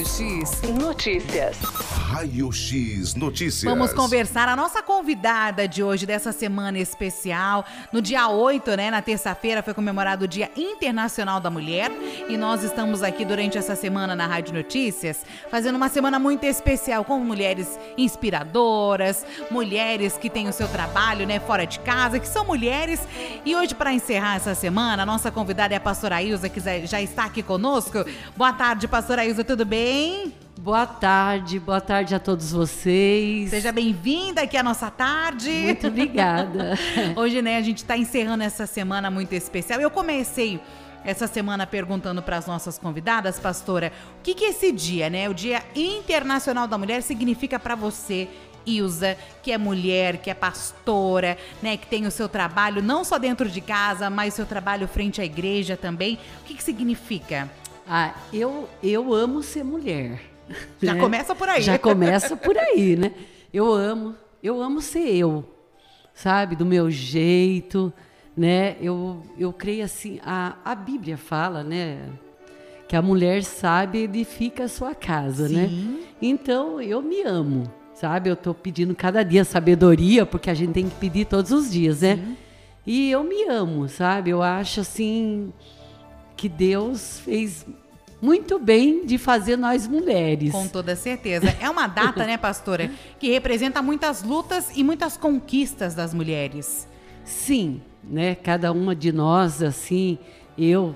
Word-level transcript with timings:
Raio 0.00 0.06
X 0.06 0.62
Notícias. 0.62 1.58
Raio 2.08 2.50
X 2.50 3.14
Notícias. 3.14 3.70
Vamos 3.70 3.92
conversar. 3.92 4.48
A 4.48 4.56
nossa 4.56 4.82
convidada 4.82 5.68
de 5.68 5.82
hoje, 5.82 6.06
dessa 6.06 6.32
semana 6.32 6.78
especial, 6.78 7.66
no 7.92 8.00
dia 8.00 8.26
8, 8.26 8.76
né, 8.76 8.90
na 8.90 9.02
terça-feira, 9.02 9.62
foi 9.62 9.74
comemorado 9.74 10.24
o 10.24 10.28
Dia 10.28 10.50
Internacional 10.56 11.38
da 11.38 11.50
Mulher. 11.50 11.90
E 12.30 12.36
nós 12.38 12.64
estamos 12.64 13.02
aqui 13.02 13.26
durante 13.26 13.58
essa 13.58 13.76
semana 13.76 14.16
na 14.16 14.26
Rádio 14.26 14.54
Notícias, 14.54 15.18
fazendo 15.50 15.76
uma 15.76 15.90
semana 15.90 16.18
muito 16.18 16.44
especial 16.44 17.04
com 17.04 17.18
mulheres 17.18 17.78
inspiradoras, 17.98 19.26
mulheres 19.50 20.16
que 20.16 20.30
têm 20.30 20.48
o 20.48 20.52
seu 20.52 20.66
trabalho, 20.68 21.26
né, 21.26 21.38
fora 21.40 21.66
de 21.66 21.78
casa, 21.80 22.18
que 22.18 22.26
são 22.26 22.46
mulheres. 22.46 23.00
E 23.44 23.54
hoje, 23.54 23.74
para 23.74 23.92
encerrar 23.92 24.36
essa 24.36 24.54
semana, 24.54 25.02
a 25.02 25.06
nossa 25.06 25.30
convidada 25.30 25.74
é 25.74 25.76
a 25.76 25.80
pastora 25.80 26.22
Ilza, 26.22 26.48
que 26.48 26.58
já 26.86 27.02
está 27.02 27.26
aqui 27.26 27.42
conosco. 27.42 28.02
Boa 28.34 28.54
tarde, 28.54 28.88
pastora 28.88 29.26
Ilza, 29.26 29.44
tudo 29.44 29.66
bem? 29.66 29.89
Boa 30.60 30.86
tarde, 30.86 31.58
boa 31.58 31.80
tarde 31.80 32.14
a 32.14 32.20
todos 32.20 32.52
vocês. 32.52 33.50
Seja 33.50 33.72
bem-vinda 33.72 34.42
aqui 34.42 34.56
à 34.56 34.62
nossa 34.62 34.88
tarde. 34.88 35.50
Muito 35.50 35.86
obrigada. 35.88 36.78
Hoje, 37.16 37.42
né, 37.42 37.56
a 37.56 37.60
gente 37.60 37.78
está 37.78 37.96
encerrando 37.96 38.44
essa 38.44 38.66
semana 38.66 39.10
muito 39.10 39.32
especial. 39.32 39.80
Eu 39.80 39.90
comecei 39.90 40.60
essa 41.04 41.26
semana 41.26 41.66
perguntando 41.66 42.22
para 42.22 42.36
as 42.36 42.46
nossas 42.46 42.78
convidadas, 42.78 43.40
pastora, 43.40 43.90
o 44.18 44.22
que 44.22 44.32
que 44.32 44.44
esse 44.44 44.70
dia, 44.70 45.10
né, 45.10 45.28
o 45.28 45.34
Dia 45.34 45.60
Internacional 45.74 46.68
da 46.68 46.78
Mulher 46.78 47.02
significa 47.02 47.58
para 47.58 47.74
você? 47.74 48.28
Ilza, 48.64 49.16
que 49.42 49.50
é 49.50 49.58
mulher, 49.58 50.18
que 50.18 50.30
é 50.30 50.34
pastora, 50.34 51.36
né, 51.60 51.76
que 51.76 51.86
tem 51.86 52.06
o 52.06 52.10
seu 52.10 52.28
trabalho 52.28 52.80
não 52.80 53.02
só 53.02 53.18
dentro 53.18 53.48
de 53.48 53.60
casa, 53.60 54.08
mas 54.08 54.34
seu 54.34 54.46
trabalho 54.46 54.86
frente 54.86 55.20
à 55.20 55.24
igreja 55.24 55.76
também. 55.76 56.18
O 56.42 56.44
que 56.44 56.54
que 56.54 56.62
significa? 56.62 57.50
Ah, 57.92 58.14
eu 58.32 58.68
eu 58.80 59.12
amo 59.12 59.42
ser 59.42 59.64
mulher. 59.64 60.20
Já 60.80 60.94
né? 60.94 61.00
começa 61.00 61.34
por 61.34 61.48
aí. 61.48 61.60
Já 61.60 61.76
começa 61.76 62.36
por 62.36 62.56
aí, 62.56 62.94
né? 62.94 63.12
Eu 63.52 63.72
amo, 63.72 64.14
eu 64.40 64.62
amo 64.62 64.80
ser 64.80 65.08
eu, 65.16 65.44
sabe? 66.14 66.54
Do 66.54 66.64
meu 66.64 66.88
jeito, 66.88 67.92
né? 68.36 68.76
Eu, 68.80 69.20
eu 69.36 69.52
creio 69.52 69.84
assim, 69.84 70.20
a, 70.24 70.54
a 70.64 70.72
Bíblia 70.72 71.16
fala, 71.16 71.64
né? 71.64 71.98
Que 72.86 72.94
a 72.94 73.02
mulher 73.02 73.42
sabe 73.42 74.04
edifica 74.04 74.64
a 74.64 74.68
sua 74.68 74.94
casa, 74.94 75.48
né? 75.48 75.66
Sim. 75.66 75.84
né? 75.84 76.04
Então, 76.22 76.80
eu 76.80 77.02
me 77.02 77.22
amo, 77.22 77.64
sabe? 77.92 78.30
Eu 78.30 78.36
tô 78.36 78.54
pedindo 78.54 78.94
cada 78.94 79.24
dia 79.24 79.44
sabedoria, 79.44 80.24
porque 80.24 80.48
a 80.48 80.54
gente 80.54 80.74
tem 80.74 80.88
que 80.88 80.94
pedir 80.94 81.26
todos 81.26 81.50
os 81.50 81.68
dias, 81.68 82.02
né? 82.02 82.16
Sim. 82.16 82.36
E 82.86 83.10
eu 83.10 83.24
me 83.24 83.44
amo, 83.48 83.88
sabe? 83.88 84.30
Eu 84.30 84.42
acho 84.42 84.80
assim 84.80 85.52
que 86.40 86.48
Deus 86.48 87.20
fez 87.20 87.66
muito 88.18 88.58
bem 88.58 89.04
de 89.04 89.18
fazer 89.18 89.58
nós 89.58 89.86
mulheres. 89.86 90.52
Com 90.52 90.66
toda 90.68 90.96
certeza. 90.96 91.54
É 91.60 91.68
uma 91.68 91.86
data, 91.86 92.24
né, 92.24 92.38
pastora, 92.38 92.90
que 93.18 93.30
representa 93.30 93.82
muitas 93.82 94.22
lutas 94.22 94.70
e 94.74 94.82
muitas 94.82 95.18
conquistas 95.18 95.94
das 95.94 96.14
mulheres. 96.14 96.88
Sim, 97.26 97.82
né? 98.02 98.34
Cada 98.34 98.72
uma 98.72 98.96
de 98.96 99.12
nós, 99.12 99.62
assim, 99.62 100.16
eu, 100.56 100.94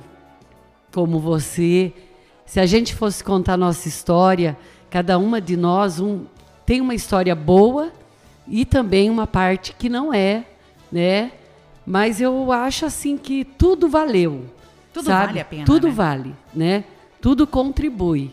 como 0.91 1.20
você, 1.20 1.92
se 2.47 2.59
a 2.59 2.65
gente 2.65 2.95
fosse 2.95 3.22
contar 3.22 3.59
nossa 3.59 3.87
história, 3.87 4.56
cada 4.89 5.19
uma 5.19 5.42
de 5.42 5.59
nós 5.59 6.00
um, 6.00 6.25
tem 6.65 6.81
uma 6.81 6.95
história 6.95 7.34
boa 7.34 7.92
e 8.48 8.65
também 8.65 9.11
uma 9.11 9.27
parte 9.27 9.75
que 9.78 9.91
não 9.91 10.11
é, 10.12 10.47
né? 10.91 11.33
Mas 11.84 12.19
eu 12.19 12.50
acho 12.50 12.87
assim 12.87 13.19
que 13.19 13.45
tudo 13.45 13.91
valeu. 13.91 14.53
Tudo 14.95 15.06
sabe? 15.06 15.27
vale 15.27 15.41
a 15.41 15.45
pena, 15.45 15.64
Tudo 15.64 15.89
né? 15.89 15.92
vale, 15.92 16.34
né? 16.55 16.84
Tudo 17.20 17.47
contribui. 17.47 18.33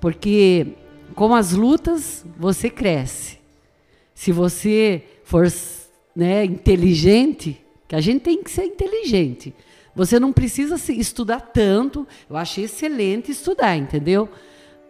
Porque 0.00 0.66
com 1.14 1.32
as 1.32 1.52
lutas 1.52 2.26
você 2.36 2.68
cresce. 2.68 3.38
Se 4.12 4.32
você 4.32 5.04
for 5.24 5.46
né, 6.14 6.44
inteligente, 6.44 7.64
que 7.86 7.94
a 7.94 8.00
gente 8.00 8.22
tem 8.22 8.42
que 8.42 8.50
ser 8.50 8.64
inteligente. 8.64 9.54
Você 9.94 10.18
não 10.18 10.32
precisa 10.32 10.76
estudar 10.92 11.40
tanto. 11.40 12.06
Eu 12.28 12.36
achei 12.36 12.64
excelente 12.64 13.30
estudar, 13.30 13.76
entendeu? 13.76 14.28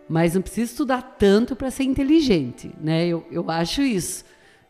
Mas 0.09 0.35
não 0.35 0.43
precisa 0.43 0.71
estudar 0.71 1.03
tanto 1.19 1.55
para 1.55 1.71
ser 1.71 1.85
inteligente, 1.85 2.71
né? 2.81 3.07
Eu, 3.07 3.27
eu 3.31 3.51
acho 3.51 3.83
isso. 3.83 4.25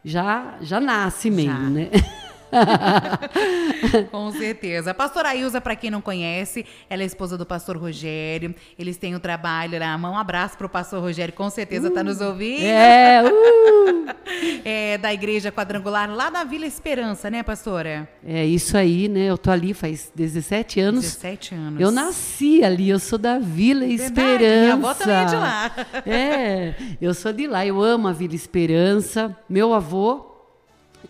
Já 0.05 0.59
já 0.61 0.81
nasce 0.81 1.31
mesmo, 1.31 1.53
Já. 1.53 1.71
né? 1.71 1.91
Com 4.11 4.31
certeza. 4.33 4.91
A 4.91 4.95
pastora 4.95 5.35
Ilza, 5.35 5.61
para 5.61 5.75
quem 5.75 5.91
não 5.91 6.01
conhece, 6.01 6.65
ela 6.89 7.03
é 7.03 7.07
esposa 7.07 7.37
do 7.37 7.47
pastor 7.47 7.77
Rogério. 7.77 8.55
Eles 8.79 8.97
têm 8.97 9.15
o 9.15 9.21
trabalho 9.21 9.79
na 9.79 9.97
mão. 9.97 10.13
Um 10.13 10.19
abraço 10.19 10.57
pro 10.57 10.69
pastor 10.69 11.01
Rogério, 11.01 11.33
com 11.35 11.49
certeza 11.51 11.91
tá 11.91 12.03
nos 12.03 12.21
ouvindo. 12.21 12.65
É, 12.65 13.23
uh! 13.23 14.13
É, 14.65 14.97
da 14.99 15.13
igreja 15.13 15.51
quadrangular 15.51 16.11
lá 16.11 16.31
na 16.31 16.45
Vila 16.45 16.67
Esperança, 16.67 17.31
né, 17.31 17.43
pastora? 17.43 18.09
É 18.25 18.45
isso 18.45 18.77
aí, 18.77 19.09
né? 19.09 19.27
Eu 19.27 19.37
tô 19.37 19.51
ali 19.51 19.75
faz 19.75 20.11
17 20.15 20.81
anos. 20.81 21.03
17 21.03 21.55
anos. 21.55 21.81
Eu 21.81 21.91
nasci 21.91 22.63
ali, 22.65 22.89
eu 22.89 22.99
sou 22.99 23.19
da 23.19 23.39
Vila 23.39 23.81
Verdade, 23.81 24.03
Esperança. 24.03 24.61
minha 24.63 24.75
avó 24.75 24.95
também 24.95 25.17
é 25.17 25.25
de 25.25 25.35
lá. 25.37 25.73
É, 26.07 26.75
eu 27.01 27.15
sou 27.15 27.33
de 27.33 27.47
lá, 27.47 27.67
eu 27.67 27.81
amo 27.81 28.09
a 28.09 28.13
Vila 28.13 28.35
Esperança. 28.35 29.37
Meu 29.49 29.75
avô, 29.75 30.32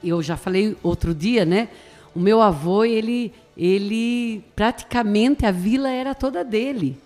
eu 0.09 0.23
já 0.23 0.37
falei 0.37 0.77
outro 0.83 1.15
dia, 1.15 1.45
né? 1.45 1.69
O 2.15 2.21
meu 2.21 2.43
avô, 2.43 2.85
ele, 2.85 3.33
ele 3.57 4.45
praticamente 4.55 5.47
a 5.47 5.51
vila 5.51 5.91
era 5.91 6.15
toda 6.15 6.45
dele, 6.45 6.99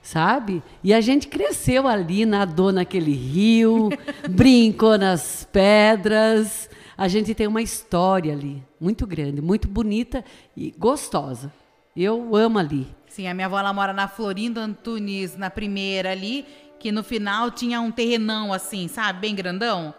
sabe? 0.00 0.62
E 0.84 0.94
a 0.94 1.00
gente 1.00 1.26
cresceu 1.28 1.88
ali, 1.88 2.24
nadou 2.24 2.72
naquele 2.72 3.12
rio, 3.12 3.88
brincou 4.30 4.96
nas 4.96 5.46
pedras. 5.50 6.70
A 6.96 7.08
gente 7.08 7.34
tem 7.34 7.46
uma 7.46 7.62
história 7.62 8.32
ali, 8.32 8.62
muito 8.80 9.06
grande, 9.06 9.40
muito 9.40 9.66
bonita 9.66 10.24
e 10.56 10.72
gostosa. 10.78 11.52
Eu 11.96 12.36
amo 12.36 12.58
ali. 12.58 12.86
Sim, 13.08 13.26
a 13.26 13.34
minha 13.34 13.46
avó 13.46 13.58
ela 13.58 13.72
mora 13.72 13.92
na 13.92 14.08
Florinda 14.08 14.60
Antunes, 14.60 15.36
na 15.36 15.50
primeira 15.50 16.12
ali, 16.12 16.46
que 16.78 16.90
no 16.90 17.02
final 17.02 17.50
tinha 17.50 17.80
um 17.80 17.90
terrenão 17.90 18.52
assim, 18.52 18.88
sabe, 18.88 19.20
bem 19.20 19.34
grandão. 19.34 19.94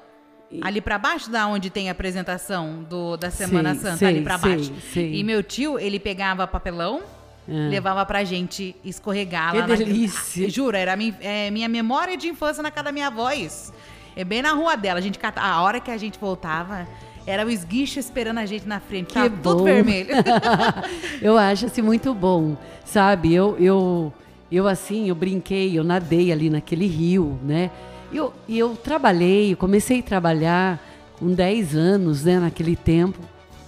Ali 0.61 0.81
pra 0.81 0.97
baixo 0.97 1.29
da 1.31 1.47
onde 1.47 1.69
tem 1.69 1.89
a 1.89 1.91
apresentação 1.91 2.85
do, 2.89 3.17
da 3.17 3.29
Semana 3.31 3.73
Sei, 3.73 3.81
Santa, 3.83 3.97
sei, 3.97 4.07
ali 4.07 4.17
sei, 4.17 4.23
baixo. 4.37 4.73
sei. 4.93 5.15
E 5.15 5.23
meu 5.23 5.41
tio, 5.43 5.79
ele 5.79 5.99
pegava 5.99 6.45
papelão, 6.47 7.01
Ah. 7.47 7.69
levava 7.69 8.05
pra 8.05 8.23
gente 8.23 8.75
escorregar 8.85 9.51
Que 9.51 9.57
lá 9.59 9.67
na- 9.67 9.75
delícia. 9.75 10.45
Ah, 10.45 10.49
Juro, 10.49 10.77
era 10.77 10.95
mi- 10.95 11.13
é, 11.21 11.49
minha 11.51 11.67
memória 11.67 12.15
de 12.15 12.27
infância 12.27 12.61
na 12.63 12.71
casa 12.71 12.85
da 12.85 12.91
minha 12.91 13.07
avó 13.07 13.31
isso. 13.31 13.73
É 14.15 14.23
bem 14.23 14.41
na 14.41 14.53
rua 14.53 14.75
dela, 14.77 14.99
a 14.99 15.01
gente 15.01 15.17
cata- 15.19 15.41
a 15.41 15.61
hora 15.61 15.79
que 15.79 15.89
a 15.91 15.97
gente 15.97 16.17
voltava, 16.19 16.87
era 17.25 17.45
o 17.45 17.49
esguicho 17.49 17.99
esperando 17.99 18.37
a 18.37 18.45
gente 18.45 18.67
na 18.67 18.79
frente, 18.79 19.07
Que 19.07 19.13
tava 19.15 19.29
tudo 19.29 19.57
bom. 19.59 19.63
vermelho. 19.63 20.09
eu 21.21 21.37
acho 21.37 21.65
assim 21.65 21.81
muito 21.81 22.13
bom, 22.13 22.55
sabe? 22.85 23.33
Eu, 23.33 23.57
eu, 23.59 24.13
eu 24.51 24.67
assim, 24.67 25.09
eu 25.09 25.15
brinquei, 25.15 25.77
eu 25.77 25.83
nadei 25.83 26.31
ali 26.31 26.49
naquele 26.49 26.85
rio, 26.85 27.39
né? 27.43 27.71
E 28.13 28.17
eu, 28.17 28.31
eu 28.47 28.75
trabalhei, 28.75 29.55
comecei 29.55 29.99
a 29.99 30.03
trabalhar 30.03 30.79
com 31.17 31.33
10 31.33 31.75
anos, 31.75 32.23
né? 32.23 32.39
Naquele 32.39 32.75
tempo. 32.75 33.19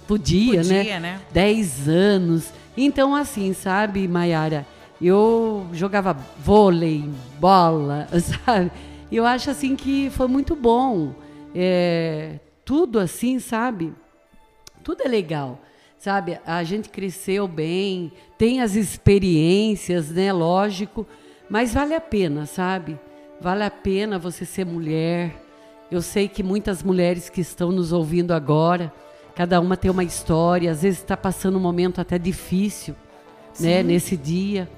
Podia, 0.06 0.62
né? 0.62 0.78
Podia, 0.78 1.00
né? 1.00 1.20
10 1.32 1.88
anos. 1.88 2.52
Então, 2.76 3.12
assim, 3.12 3.52
sabe, 3.52 4.06
Maiara? 4.06 4.64
Eu 5.02 5.66
jogava 5.72 6.16
vôlei, 6.38 7.10
bola, 7.40 8.06
sabe? 8.46 8.70
Eu 9.10 9.26
acho, 9.26 9.50
assim, 9.50 9.74
que 9.74 10.10
foi 10.10 10.28
muito 10.28 10.54
bom. 10.54 11.12
É, 11.52 12.38
tudo 12.64 13.00
assim, 13.00 13.40
sabe? 13.40 13.92
Tudo 14.84 15.02
é 15.02 15.08
legal, 15.08 15.60
sabe? 15.98 16.38
A 16.46 16.62
gente 16.62 16.88
cresceu 16.88 17.48
bem, 17.48 18.12
tem 18.38 18.60
as 18.60 18.76
experiências, 18.76 20.10
né? 20.10 20.32
Lógico, 20.32 21.04
mas 21.50 21.74
vale 21.74 21.94
a 21.94 22.00
pena, 22.00 22.46
sabe? 22.46 22.96
Vale 23.40 23.64
a 23.64 23.70
pena 23.70 24.18
você 24.18 24.44
ser 24.44 24.64
mulher. 24.64 25.42
Eu 25.90 26.02
sei 26.02 26.28
que 26.28 26.42
muitas 26.42 26.82
mulheres 26.82 27.28
que 27.28 27.40
estão 27.40 27.70
nos 27.70 27.92
ouvindo 27.92 28.32
agora, 28.32 28.92
cada 29.34 29.60
uma 29.60 29.76
tem 29.76 29.90
uma 29.90 30.02
história, 30.04 30.70
às 30.70 30.82
vezes 30.82 30.98
está 31.00 31.16
passando 31.16 31.56
um 31.56 31.60
momento 31.60 32.00
até 32.00 32.18
difícil, 32.18 32.94
né? 33.60 33.82
Nesse 33.82 34.16
dia. 34.16 34.68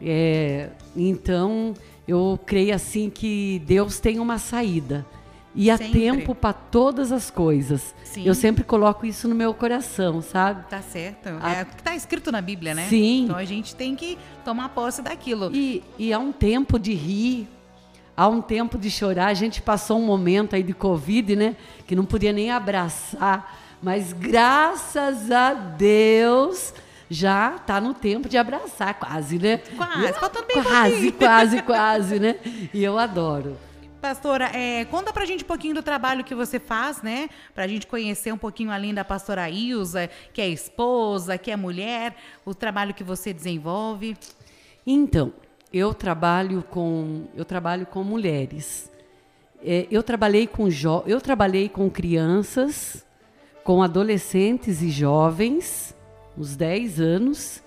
É, 0.00 0.70
então, 0.96 1.72
eu 2.06 2.38
creio 2.44 2.74
assim 2.74 3.08
que 3.08 3.62
Deus 3.64 4.00
tem 4.00 4.18
uma 4.18 4.36
saída. 4.38 5.06
E 5.54 5.70
há 5.70 5.76
Sempre. 5.76 6.00
tempo 6.00 6.34
para 6.34 6.54
todas 6.54 7.12
as 7.12 7.30
coisas. 7.30 7.94
Sim. 8.04 8.24
Eu 8.26 8.34
sempre 8.34 8.64
coloco 8.64 9.04
isso 9.04 9.28
no 9.28 9.34
meu 9.34 9.52
coração, 9.52 10.22
sabe? 10.22 10.66
Tá 10.68 10.80
certo. 10.80 11.28
A- 11.42 11.52
É 11.56 11.62
o 11.62 11.66
que 11.66 11.82
tá 11.82 11.94
escrito 11.94 12.32
na 12.32 12.40
Bíblia, 12.40 12.74
né? 12.74 12.86
Sim. 12.88 13.24
Então 13.24 13.36
a 13.36 13.44
gente 13.44 13.76
tem 13.76 13.94
que 13.94 14.16
tomar 14.46 14.70
posse 14.70 15.02
daquilo. 15.02 15.50
E, 15.54 15.82
e 15.98 16.10
há 16.10 16.18
um 16.18 16.32
tempo 16.32 16.78
de 16.78 16.94
rir, 16.94 17.46
há 18.16 18.28
um 18.28 18.40
tempo 18.40 18.78
de 18.78 18.90
chorar. 18.90 19.26
A 19.26 19.34
gente 19.34 19.62
passou 19.62 19.98
um 19.98 20.06
momento 20.06 20.54
aí 20.54 20.62
de 20.62 20.72
Covid, 20.72 21.36
né? 21.36 21.56
Que 21.86 21.96
não 21.96 22.04
podia 22.04 22.32
nem 22.32 22.50
abraçar. 22.50 23.58
Mas 23.82 24.12
graças 24.12 25.30
a 25.30 25.54
Deus 25.54 26.72
já 27.10 27.56
está 27.56 27.80
no 27.80 27.92
tempo 27.92 28.28
de 28.28 28.38
abraçar, 28.38 28.94
quase, 28.94 29.38
né? 29.38 29.58
Quase, 29.58 30.12
faltando 30.14 30.46
bem 30.46 30.62
Quase, 30.62 31.12
quase, 31.18 31.62
quase, 31.62 32.18
né? 32.18 32.36
E 32.72 32.82
eu 32.82 32.98
adoro. 32.98 33.58
Pastora, 34.00 34.50
é, 34.52 34.84
conta 34.86 35.12
pra 35.12 35.24
gente 35.24 35.44
um 35.44 35.46
pouquinho 35.46 35.74
do 35.74 35.82
trabalho 35.82 36.24
que 36.24 36.34
você 36.34 36.58
faz, 36.58 37.02
né? 37.02 37.28
Pra 37.54 37.68
gente 37.68 37.86
conhecer 37.86 38.32
um 38.32 38.38
pouquinho 38.38 38.72
além 38.72 38.92
da 38.92 39.04
pastora 39.04 39.48
Ilza, 39.48 40.10
que 40.32 40.40
é 40.40 40.48
esposa, 40.48 41.38
que 41.38 41.50
é 41.50 41.56
mulher, 41.56 42.16
o 42.44 42.54
trabalho 42.54 42.94
que 42.94 43.04
você 43.04 43.32
desenvolve. 43.32 44.16
Então, 44.84 45.32
eu 45.72 45.94
trabalho 45.94 46.62
com 46.70 47.24
eu 47.34 47.44
trabalho 47.44 47.86
com 47.86 48.04
mulheres. 48.04 48.90
É, 49.64 49.86
eu 49.90 50.02
trabalhei 50.02 50.46
com 50.46 50.68
jo 50.68 51.02
eu 51.06 51.20
trabalhei 51.20 51.68
com 51.68 51.88
crianças, 51.88 53.04
com 53.64 53.82
adolescentes 53.82 54.82
e 54.82 54.90
jovens, 54.90 55.94
uns 56.36 56.56
10 56.56 57.00
anos, 57.00 57.62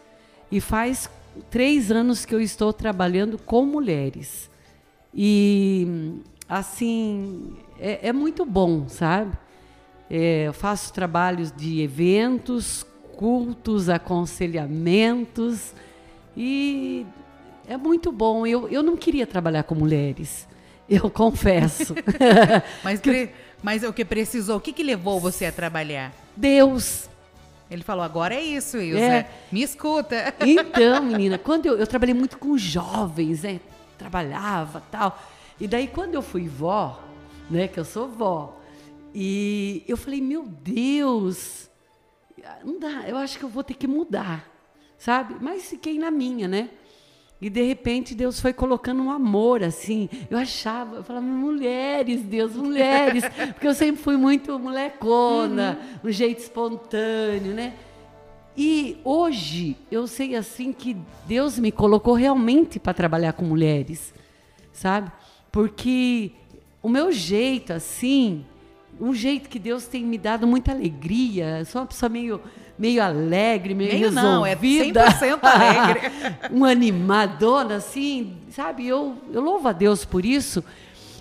e 0.52 0.62
faz 0.62 1.10
três 1.50 1.92
anos 1.92 2.26
que 2.26 2.36
eu 2.36 2.42
estou 2.42 2.72
trabalhando 2.72 3.38
com 3.38 3.66
mulheres. 3.66 4.50
E 5.14 6.14
assim 6.48 7.56
é, 7.80 8.10
é 8.10 8.14
muito 8.14 8.46
bom, 8.46 8.88
sabe? 8.88 9.36
É, 10.10 10.48
eu 10.48 10.54
faço 10.54 10.94
trabalhos 10.94 11.52
de 11.52 11.82
eventos, 11.82 12.86
cultos, 13.16 13.90
aconselhamentos 13.90 15.74
e 16.38 17.06
é 17.68 17.78
muito 17.78 18.12
bom. 18.12 18.46
Eu, 18.46 18.68
eu 18.70 18.82
não 18.84 18.96
queria 18.96 19.26
trabalhar 19.28 19.64
com 19.64 19.76
mulheres, 19.76 20.48
eu 20.90 21.10
confesso. 21.10 21.94
Mas, 22.84 23.00
pre- 23.00 23.32
mas 23.64 23.84
o 23.84 23.92
que 23.92 24.06
precisou? 24.06 24.58
O 24.58 24.60
que, 24.62 24.72
que 24.72 24.84
levou 24.84 25.20
você 25.20 25.46
a 25.46 25.52
trabalhar? 25.52 26.14
Deus. 26.36 27.10
Ele 27.72 27.82
falou, 27.84 28.04
agora 28.04 28.36
é 28.36 28.42
isso, 28.42 28.78
Ilza. 28.78 29.00
É. 29.00 29.30
Me 29.52 29.64
escuta. 29.64 30.34
Então, 30.46 31.02
menina, 31.04 31.38
quando 31.40 31.66
eu, 31.66 31.78
eu 31.78 31.88
trabalhei 31.88 32.14
muito 32.14 32.38
com 32.38 32.56
jovens, 32.58 33.42
né? 33.42 33.60
Trabalhava 33.98 34.84
tal. 34.92 35.20
E 35.60 35.68
daí, 35.68 35.88
quando 35.88 36.14
eu 36.14 36.22
fui 36.22 36.48
vó, 36.48 37.02
né? 37.50 37.68
Que 37.68 37.80
eu 37.80 37.86
sou 37.86 38.08
vó, 38.08 38.60
e 39.16 39.84
eu 39.88 39.98
falei, 39.98 40.22
meu 40.22 40.44
Deus, 40.44 41.70
não 42.64 42.78
dá, 42.80 43.06
eu 43.08 43.18
acho 43.18 43.40
que 43.40 43.46
eu 43.46 43.50
vou 43.50 43.64
ter 43.64 43.74
que 43.74 43.88
mudar, 43.88 44.46
sabe? 44.98 45.36
Mas 45.42 45.70
fiquei 45.70 45.98
na 45.98 46.12
minha, 46.12 46.48
né? 46.48 46.70
E 47.46 47.50
de 47.52 47.62
repente 47.62 48.16
Deus 48.16 48.40
foi 48.40 48.52
colocando 48.52 49.04
um 49.04 49.12
amor 49.12 49.64
assim. 49.64 50.10
Eu 50.32 50.38
achava, 50.40 50.96
eu 50.96 51.04
falava, 51.04 51.24
mulheres, 51.24 52.24
Deus, 52.24 52.56
mulheres. 52.56 53.24
Porque 53.54 53.68
eu 53.68 53.76
sempre 53.76 54.02
fui 54.02 54.18
muito 54.18 54.58
molecona, 54.58 55.78
um 56.04 56.10
jeito 56.10 56.40
espontâneo, 56.40 57.54
né? 57.54 57.74
E 58.58 58.98
hoje 59.04 59.78
eu 59.92 60.08
sei 60.08 60.36
assim 60.36 60.74
que 60.74 60.98
Deus 61.28 61.60
me 61.60 61.72
colocou 61.72 62.16
realmente 62.16 62.80
para 62.80 62.96
trabalhar 62.96 63.34
com 63.34 63.46
mulheres, 63.46 64.12
sabe? 64.74 65.12
Porque 65.52 66.32
o 66.82 66.90
meu 66.90 67.12
jeito 67.12 67.74
assim, 67.74 68.44
um 69.00 69.14
jeito 69.14 69.50
que 69.50 69.60
Deus 69.60 69.86
tem 69.86 70.04
me 70.04 70.18
dado 70.18 70.48
muita 70.48 70.72
alegria. 70.72 71.60
Eu 71.60 71.66
sou 71.66 71.82
uma 71.82 71.88
pessoa 71.88 72.10
meio 72.10 72.42
meio 72.78 73.02
alegre, 73.02 73.74
meio, 73.74 73.92
Meio 73.92 74.12
não, 74.12 74.46
é 74.46 74.56
resolvida. 74.56 75.06
100% 75.12 75.40
alegre. 75.44 76.12
uma 76.52 76.70
animadona 76.70 77.76
assim, 77.76 78.38
sabe? 78.52 78.88
Eu 78.88 79.16
eu 79.32 79.42
louvo 79.42 79.68
a 79.68 79.72
Deus 79.72 80.04
por 80.06 80.26
isso. 80.26 80.64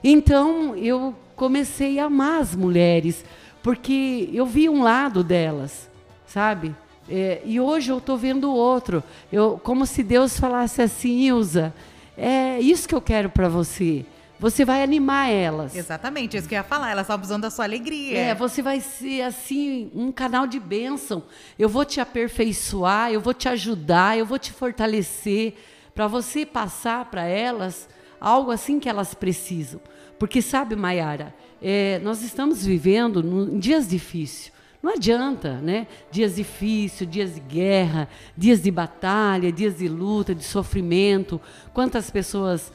Então 0.03 0.77
eu 0.77 1.15
comecei 1.37 1.99
a 1.99 2.06
amar 2.06 2.41
as 2.41 2.55
mulheres, 2.55 3.25
porque 3.62 4.29
eu 4.33 4.47
vi 4.47 4.69
um 4.69 4.83
lado 4.83 5.23
delas, 5.23 5.89
sabe? 6.27 6.75
É, 7.09 7.43
e 7.45 7.61
hoje 7.61 7.91
eu 7.91 7.99
estou 7.99 8.17
vendo 8.17 8.51
o 8.51 8.55
outro. 8.55 9.03
Eu, 9.33 9.61
como 9.62 9.87
se 9.87 10.03
Deus 10.03 10.39
falasse 10.39 10.83
assim, 10.83 11.21
Ilza, 11.21 11.75
é 12.17 12.59
isso 12.61 12.89
que 12.89 12.95
eu 12.95 13.01
quero 13.01 13.29
para 13.29 13.49
você. 13.49 14.05
Você 14.38 14.64
vai 14.64 14.82
animar 14.82 15.31
elas. 15.31 15.75
Exatamente, 15.75 16.36
isso 16.36 16.48
que 16.48 16.54
eu 16.54 16.58
ia 16.58 16.64
falar. 16.64 16.90
Elas 16.90 17.04
estavam 17.04 17.20
precisando 17.20 17.42
da 17.42 17.50
sua 17.50 17.64
alegria. 17.64 18.19
É, 18.19 18.34
você 18.34 18.60
vai 18.60 18.81
ser 18.81 19.22
assim 19.22 19.90
um 19.94 20.10
canal 20.10 20.46
de 20.46 20.58
bênção. 20.58 21.22
Eu 21.58 21.69
vou 21.69 21.84
te 21.84 22.00
aperfeiçoar, 22.00 23.12
eu 23.12 23.20
vou 23.20 23.32
te 23.32 23.48
ajudar, 23.48 24.19
eu 24.19 24.26
vou 24.26 24.38
te 24.38 24.52
fortalecer 24.52 25.54
para 25.94 26.06
você 26.06 26.44
passar 26.44 27.04
para 27.06 27.25
elas 27.25 27.88
algo 28.20 28.50
assim 28.50 28.81
que 28.81 28.88
elas 28.88 29.14
precisam. 29.14 29.81
Porque 30.19 30.42
sabe, 30.42 30.75
Maiara, 30.75 31.34
é, 31.62 32.00
nós 32.02 32.22
estamos 32.22 32.64
vivendo 32.64 33.22
num, 33.22 33.54
em 33.54 33.58
dias 33.58 33.88
difíceis. 33.88 34.52
Não 34.82 34.92
adianta, 34.92 35.60
né? 35.62 35.86
Dias 36.10 36.36
difíceis, 36.36 37.08
dias 37.08 37.34
de 37.34 37.40
guerra, 37.40 38.06
dias 38.36 38.62
de 38.62 38.70
batalha, 38.70 39.50
dias 39.50 39.78
de 39.78 39.88
luta, 39.88 40.34
de 40.34 40.44
sofrimento. 40.44 41.40
Quantas 41.72 42.10
pessoas 42.10 42.70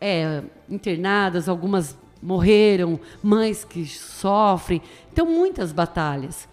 é, 0.00 0.42
internadas, 0.68 1.48
algumas 1.48 1.96
morreram, 2.22 2.98
mães 3.22 3.64
que 3.64 3.86
sofrem. 3.86 4.82
Então, 5.12 5.26
muitas 5.26 5.72
batalhas. 5.72 6.48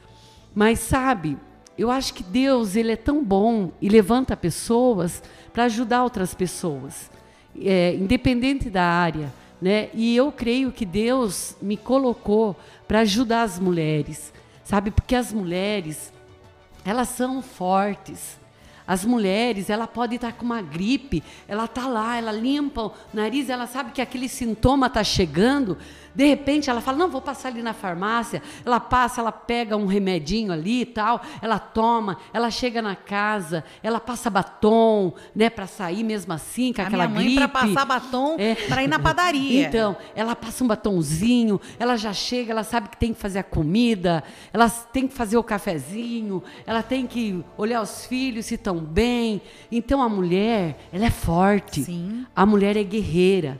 Mas, 0.53 0.79
sabe, 0.79 1.37
eu 1.77 1.89
acho 1.89 2.13
que 2.13 2.23
Deus 2.23 2.75
ele 2.75 2.91
é 2.91 2.95
tão 2.95 3.23
bom 3.23 3.71
e 3.81 3.89
levanta 3.89 4.37
pessoas 4.37 5.23
para 5.51 5.65
ajudar 5.65 6.03
outras 6.03 6.33
pessoas, 6.33 7.09
é, 7.59 7.95
independente 7.95 8.69
da 8.69 8.83
área. 8.83 9.33
Né? 9.61 9.89
E 9.93 10.15
eu 10.15 10.31
creio 10.31 10.71
que 10.71 10.85
Deus 10.85 11.55
me 11.61 11.77
colocou 11.77 12.55
para 12.87 12.99
ajudar 12.99 13.43
as 13.43 13.57
mulheres, 13.57 14.33
sabe? 14.63 14.91
Porque 14.91 15.15
as 15.15 15.31
mulheres, 15.31 16.11
elas 16.83 17.09
são 17.09 17.41
fortes. 17.41 18.37
As 18.85 19.05
mulheres, 19.05 19.69
ela 19.69 19.87
pode 19.87 20.15
estar 20.15 20.33
com 20.33 20.45
uma 20.45 20.61
gripe, 20.61 21.23
ela 21.47 21.67
tá 21.67 21.87
lá, 21.87 22.17
ela 22.17 22.31
limpa 22.31 22.87
o 22.87 22.93
nariz, 23.13 23.49
ela 23.49 23.65
sabe 23.65 23.91
que 23.91 24.01
aquele 24.01 24.27
sintoma 24.27 24.87
está 24.87 25.03
chegando. 25.03 25.77
De 26.15 26.25
repente, 26.25 26.69
ela 26.69 26.81
fala: 26.81 26.97
Não, 26.97 27.09
vou 27.09 27.21
passar 27.21 27.49
ali 27.49 27.61
na 27.61 27.73
farmácia. 27.73 28.41
Ela 28.65 28.79
passa, 28.79 29.21
ela 29.21 29.31
pega 29.31 29.75
um 29.75 29.85
remedinho 29.85 30.51
ali 30.51 30.81
e 30.81 30.85
tal, 30.85 31.21
ela 31.41 31.57
toma, 31.59 32.17
ela 32.33 32.51
chega 32.51 32.81
na 32.81 32.95
casa, 32.95 33.63
ela 33.81 33.99
passa 33.99 34.29
batom, 34.29 35.13
né, 35.35 35.49
para 35.49 35.65
sair 35.67 36.03
mesmo 36.03 36.31
assim, 36.33 36.71
com 36.73 36.81
a 36.81 36.85
aquela 36.85 37.07
minha 37.07 37.15
mãe 37.19 37.35
gripe. 37.35 37.47
para 37.47 37.61
passar 37.67 37.85
batom 37.85 38.35
É. 38.37 38.55
para 38.67 38.83
ir 38.83 38.87
na 38.87 38.99
padaria. 38.99 39.67
Então, 39.67 39.95
ela 40.15 40.35
passa 40.35 40.63
um 40.63 40.67
batonzinho, 40.67 41.59
ela 41.79 41.95
já 41.97 42.13
chega, 42.13 42.51
ela 42.51 42.63
sabe 42.63 42.89
que 42.89 42.97
tem 42.97 43.13
que 43.13 43.19
fazer 43.19 43.39
a 43.39 43.43
comida, 43.43 44.23
ela 44.51 44.69
tem 44.69 45.07
que 45.07 45.13
fazer 45.13 45.37
o 45.37 45.43
cafezinho, 45.43 46.43
ela 46.65 46.83
tem 46.83 47.07
que 47.07 47.43
olhar 47.57 47.81
os 47.81 48.05
filhos 48.05 48.45
se 48.45 48.55
estão 48.55 48.77
bem. 48.77 49.41
Então, 49.71 50.01
a 50.01 50.09
mulher, 50.09 50.77
ela 50.91 51.05
é 51.05 51.09
forte. 51.09 51.83
Sim. 51.83 52.25
A 52.35 52.45
mulher 52.45 52.77
é 52.77 52.83
guerreira. 52.83 53.59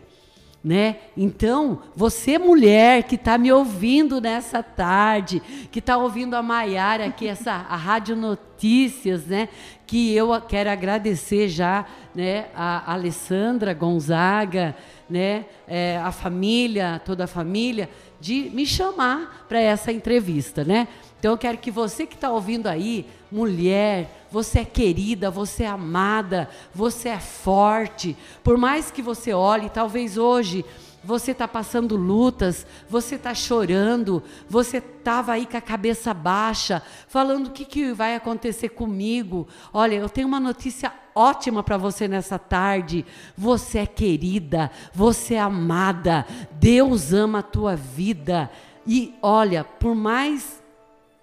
Né? 0.63 0.95
Então, 1.17 1.81
você 1.93 2.37
mulher 2.37 3.03
que 3.03 3.15
está 3.15 3.37
me 3.37 3.51
ouvindo 3.51 4.21
nessa 4.21 4.63
tarde, 4.63 5.41
que 5.69 5.79
está 5.79 5.97
ouvindo 5.97 6.35
a 6.35 6.41
Maiara 6.41 7.07
aqui, 7.07 7.27
essa, 7.27 7.51
a 7.51 7.75
Rádio 7.75 8.15
Notícias, 8.15 9.25
né? 9.25 9.49
que 9.85 10.15
eu 10.15 10.29
quero 10.41 10.69
agradecer 10.69 11.49
já 11.49 11.85
né? 12.15 12.45
a 12.55 12.93
Alessandra 12.93 13.73
Gonzaga, 13.73 14.73
né? 15.09 15.45
É, 15.67 15.97
a 15.97 16.11
família, 16.11 17.01
toda 17.05 17.25
a 17.25 17.27
família, 17.27 17.89
de 18.23 18.49
me 18.51 18.65
chamar 18.65 19.45
para 19.49 19.59
essa 19.59 19.91
entrevista. 19.91 20.63
Né? 20.63 20.87
Então, 21.19 21.31
eu 21.31 21.37
quero 21.37 21.57
que 21.57 21.69
você 21.69 22.05
que 22.05 22.15
está 22.15 22.31
ouvindo 22.31 22.67
aí, 22.67 23.05
mulher, 23.29 24.25
você 24.31 24.59
é 24.59 24.65
querida, 24.65 25.29
você 25.29 25.63
é 25.63 25.67
amada, 25.67 26.49
você 26.73 27.09
é 27.09 27.19
forte. 27.19 28.15
Por 28.41 28.57
mais 28.57 28.89
que 28.89 29.01
você 29.01 29.33
olhe, 29.33 29.69
talvez 29.69 30.17
hoje 30.17 30.63
você 31.03 31.31
está 31.31 31.49
passando 31.49 31.97
lutas, 31.97 32.65
você 32.89 33.15
está 33.15 33.33
chorando, 33.33 34.23
você 34.47 34.77
estava 34.77 35.33
aí 35.33 35.45
com 35.45 35.57
a 35.57 35.61
cabeça 35.61 36.13
baixa, 36.13 36.81
falando 37.09 37.47
o 37.47 37.51
que, 37.51 37.65
que 37.65 37.91
vai 37.91 38.15
acontecer 38.15 38.69
comigo. 38.69 39.45
Olha, 39.73 39.95
eu 39.95 40.07
tenho 40.07 40.29
uma 40.29 40.39
notícia 40.39 40.93
ótima 41.15 41.63
para 41.63 41.77
você 41.77 42.07
nessa 42.07 42.37
tarde. 42.39 43.05
Você 43.37 43.79
é 43.79 43.85
querida, 43.85 44.71
você 44.93 45.35
é 45.35 45.39
amada, 45.39 46.25
Deus 46.51 47.13
ama 47.13 47.39
a 47.39 47.43
tua 47.43 47.75
vida. 47.75 48.49
E 48.85 49.13
olha, 49.21 49.63
por 49.63 49.95
mais 49.95 50.61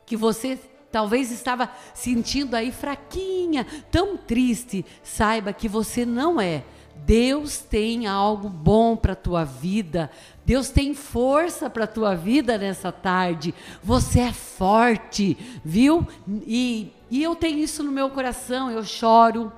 que 0.06 0.16
você 0.16 0.58
talvez 0.90 1.30
estava 1.30 1.70
sentindo 1.94 2.56
aí 2.56 2.72
fraquinha, 2.72 3.64
tão 3.90 4.16
triste, 4.16 4.84
saiba 5.02 5.52
que 5.52 5.68
você 5.68 6.04
não 6.04 6.40
é. 6.40 6.64
Deus 7.06 7.58
tem 7.58 8.06
algo 8.06 8.48
bom 8.48 8.94
para 8.96 9.12
a 9.12 9.16
tua 9.16 9.44
vida. 9.44 10.10
Deus 10.44 10.68
tem 10.68 10.94
força 10.94 11.70
para 11.70 11.84
a 11.84 11.88
tua 11.88 12.14
vida 12.14 12.58
nessa 12.58 12.92
tarde. 12.92 13.54
Você 13.82 14.20
é 14.20 14.32
forte, 14.32 15.36
viu? 15.64 16.06
E, 16.46 16.92
e 17.10 17.22
eu 17.22 17.34
tenho 17.34 17.58
isso 17.58 17.82
no 17.82 17.90
meu 17.90 18.10
coração. 18.10 18.70
Eu 18.70 18.84
choro, 18.84 19.52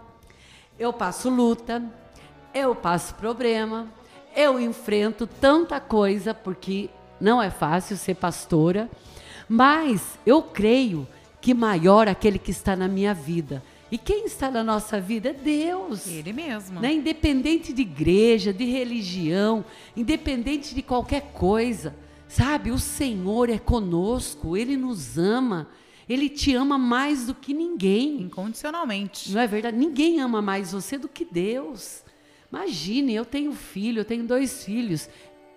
eu 0.82 0.92
passo 0.92 1.30
luta, 1.30 1.80
eu 2.52 2.74
passo 2.74 3.14
problema, 3.14 3.86
eu 4.34 4.58
enfrento 4.58 5.28
tanta 5.28 5.78
coisa, 5.78 6.34
porque 6.34 6.90
não 7.20 7.40
é 7.40 7.50
fácil 7.50 7.96
ser 7.96 8.16
pastora. 8.16 8.90
Mas 9.48 10.18
eu 10.26 10.42
creio 10.42 11.06
que 11.40 11.54
maior 11.54 12.08
aquele 12.08 12.36
que 12.36 12.50
está 12.50 12.74
na 12.74 12.88
minha 12.88 13.14
vida. 13.14 13.62
E 13.92 13.98
quem 13.98 14.24
está 14.24 14.50
na 14.50 14.64
nossa 14.64 15.00
vida 15.00 15.28
é 15.28 15.32
Deus. 15.32 16.08
Ele 16.08 16.32
mesmo. 16.32 16.80
Né? 16.80 16.94
Independente 16.94 17.72
de 17.72 17.82
igreja, 17.82 18.52
de 18.52 18.64
religião, 18.64 19.64
independente 19.96 20.74
de 20.74 20.82
qualquer 20.82 21.32
coisa. 21.32 21.94
Sabe, 22.26 22.72
o 22.72 22.78
Senhor 22.78 23.50
é 23.50 23.58
conosco, 23.58 24.56
Ele 24.56 24.76
nos 24.76 25.16
ama. 25.16 25.68
Ele 26.08 26.28
te 26.28 26.54
ama 26.54 26.76
mais 26.76 27.26
do 27.26 27.34
que 27.34 27.54
ninguém. 27.54 28.22
Incondicionalmente. 28.22 29.32
Não 29.32 29.40
é 29.40 29.46
verdade? 29.46 29.76
Ninguém 29.76 30.20
ama 30.20 30.42
mais 30.42 30.72
você 30.72 30.98
do 30.98 31.08
que 31.08 31.24
Deus. 31.24 32.02
Imagine, 32.52 33.14
eu 33.14 33.24
tenho 33.24 33.52
filho, 33.52 34.00
eu 34.00 34.04
tenho 34.04 34.24
dois 34.24 34.64
filhos. 34.64 35.08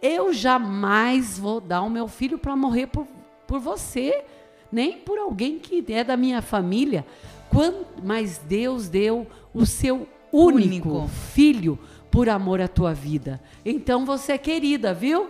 Eu 0.01 0.31
jamais 0.31 1.37
vou 1.37 1.59
dar 1.59 1.81
o 1.81 1.89
meu 1.89 2.07
filho 2.07 2.37
para 2.37 2.55
morrer 2.55 2.87
por, 2.87 3.07
por 3.47 3.59
você, 3.59 4.23
nem 4.71 4.99
por 4.99 5.17
alguém 5.17 5.59
que 5.59 5.83
é 5.91 6.03
da 6.03 6.15
minha 6.15 6.41
família. 6.41 7.05
Quando, 7.49 7.85
mas 8.03 8.37
Deus 8.37 8.87
deu 8.87 9.27
o 9.53 9.65
seu 9.65 10.07
único, 10.31 10.89
único. 10.89 11.07
filho 11.33 11.79
por 12.11 12.29
amor 12.29 12.61
à 12.61 12.67
tua 12.67 12.93
vida. 12.93 13.41
Então 13.65 14.05
você 14.05 14.33
é 14.33 14.37
querida, 14.37 14.93
viu? 14.93 15.27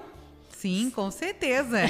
Sim, 0.58 0.90
com 0.90 1.12
certeza. 1.12 1.82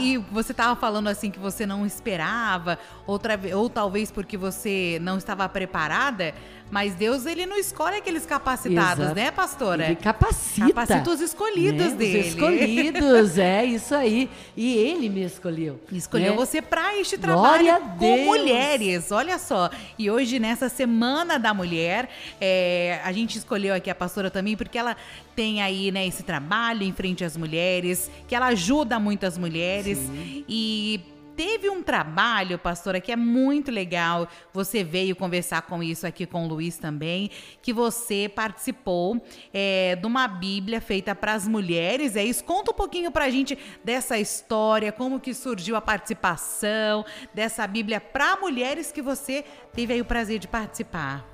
e 0.00 0.16
você 0.30 0.52
estava 0.52 0.78
falando 0.78 1.08
assim 1.08 1.30
que 1.30 1.38
você 1.38 1.66
não 1.66 1.84
esperava, 1.84 2.78
outra, 3.06 3.38
ou 3.54 3.68
talvez 3.68 4.10
porque 4.10 4.36
você 4.36 4.98
não 5.02 5.18
estava 5.18 5.48
preparada. 5.48 6.32
Mas 6.68 6.94
Deus, 6.96 7.26
ele 7.26 7.46
não 7.46 7.56
escolhe 7.56 7.96
aqueles 7.96 8.26
capacitados, 8.26 9.04
Exato. 9.04 9.14
né, 9.14 9.30
pastora? 9.30 9.86
Ele 9.86 9.96
capacita. 9.96 10.66
Capacita 10.66 11.10
os 11.10 11.20
escolhidos 11.20 11.92
né? 11.92 11.96
dele. 11.96 12.20
Os 12.20 12.26
escolhidos, 12.26 13.38
é 13.38 13.64
isso 13.64 13.94
aí. 13.94 14.28
E 14.56 14.76
ele 14.76 15.08
me 15.08 15.22
escolheu. 15.22 15.80
Escolheu 15.92 16.32
né? 16.32 16.36
você 16.36 16.60
para 16.60 16.98
este 16.98 17.16
trabalho 17.16 17.80
com 17.98 18.24
mulheres, 18.24 19.12
olha 19.12 19.38
só. 19.38 19.70
E 19.96 20.10
hoje, 20.10 20.40
nessa 20.40 20.68
Semana 20.68 21.38
da 21.38 21.54
Mulher, 21.54 22.08
é, 22.40 23.00
a 23.04 23.12
gente 23.12 23.38
escolheu 23.38 23.72
aqui 23.72 23.88
a 23.88 23.94
pastora 23.94 24.28
também, 24.28 24.56
porque 24.56 24.76
ela 24.76 24.96
tem 25.36 25.62
aí, 25.62 25.92
né, 25.92 26.06
esse 26.06 26.22
trabalho 26.22 26.82
em 26.82 26.92
frente 26.92 27.22
às 27.22 27.36
mulheres, 27.36 27.95
que 28.26 28.34
ela 28.34 28.46
ajuda 28.46 28.98
muitas 28.98 29.36
mulheres. 29.36 29.98
Sim. 29.98 30.44
E 30.48 31.00
teve 31.36 31.68
um 31.68 31.82
trabalho, 31.82 32.58
pastora, 32.58 33.00
que 33.00 33.12
é 33.12 33.16
muito 33.16 33.70
legal. 33.70 34.26
Você 34.52 34.82
veio 34.82 35.14
conversar 35.14 35.62
com 35.62 35.82
isso 35.82 36.06
aqui 36.06 36.24
com 36.24 36.46
o 36.46 36.48
Luiz 36.48 36.78
também, 36.78 37.30
que 37.60 37.72
você 37.72 38.30
participou 38.34 39.22
é, 39.52 39.94
de 39.94 40.06
uma 40.06 40.26
Bíblia 40.26 40.80
feita 40.80 41.14
para 41.14 41.34
as 41.34 41.46
mulheres. 41.46 42.16
É 42.16 42.24
isso. 42.24 42.42
Conta 42.42 42.70
um 42.70 42.74
pouquinho 42.74 43.12
para 43.12 43.26
a 43.26 43.30
gente 43.30 43.56
dessa 43.84 44.18
história, 44.18 44.90
como 44.90 45.20
que 45.20 45.34
surgiu 45.34 45.76
a 45.76 45.80
participação 45.80 47.04
dessa 47.34 47.66
Bíblia 47.66 48.00
para 48.00 48.36
mulheres 48.36 48.90
que 48.90 49.02
você 49.02 49.44
teve 49.72 49.92
aí 49.92 50.00
o 50.00 50.04
prazer 50.04 50.38
de 50.38 50.48
participar. 50.48 51.24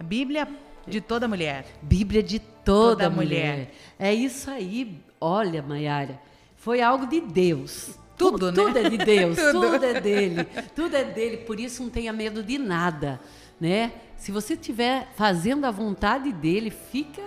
A 0.00 0.02
Bíblia 0.02 0.48
de 0.86 1.00
toda 1.00 1.28
mulher. 1.28 1.66
Bíblia 1.82 2.22
de 2.22 2.38
toda, 2.38 2.54
toda 2.64 3.10
mulher. 3.10 3.52
mulher. 3.52 3.70
É 3.98 4.14
isso 4.14 4.50
aí. 4.50 5.04
Olha, 5.20 5.62
Maiara, 5.62 6.20
foi 6.56 6.80
algo 6.80 7.06
de 7.06 7.20
Deus. 7.20 7.90
Tudo, 8.16 8.50
tudo, 8.50 8.52
né? 8.52 8.64
Tudo 8.64 8.78
é 8.78 8.90
de 8.90 8.98
Deus, 8.98 9.36
tudo. 9.52 9.70
tudo 9.72 9.84
é 9.84 10.00
dele, 10.00 10.44
tudo 10.74 10.96
é 10.96 11.04
dele, 11.04 11.36
por 11.38 11.60
isso 11.60 11.82
não 11.82 11.90
tenha 11.90 12.12
medo 12.12 12.42
de 12.42 12.56
nada, 12.58 13.20
né? 13.60 13.92
Se 14.16 14.32
você 14.32 14.54
estiver 14.54 15.08
fazendo 15.16 15.66
a 15.66 15.70
vontade 15.70 16.32
dele, 16.32 16.70
fica 16.70 17.22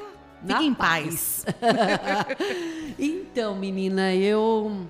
Fique 0.46 0.64
em 0.64 0.74
paz. 0.74 1.46
paz. 1.46 1.56
então, 2.98 3.56
menina, 3.56 4.16
eu 4.16 4.88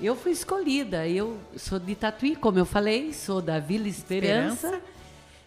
eu 0.00 0.16
fui 0.16 0.32
escolhida. 0.32 1.06
Eu 1.06 1.36
sou 1.56 1.78
de 1.78 1.94
Tatuí, 1.94 2.34
como 2.34 2.58
eu 2.58 2.64
falei, 2.64 3.12
sou 3.12 3.42
da 3.42 3.58
Vila 3.58 3.88
Esperança, 3.88 4.68
Esperança. 4.68 4.84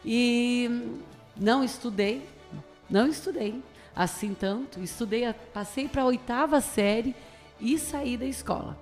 e 0.06 0.98
não 1.36 1.64
estudei, 1.64 2.22
não 2.90 3.08
estudei 3.08 3.62
assim 3.96 4.34
tanto. 4.34 4.82
Estudei, 4.82 5.32
passei 5.54 5.88
para 5.88 6.02
a 6.02 6.06
oitava 6.06 6.60
série 6.62 7.16
e 7.60 7.78
saí 7.78 8.18
da 8.18 8.26
escola. 8.26 8.78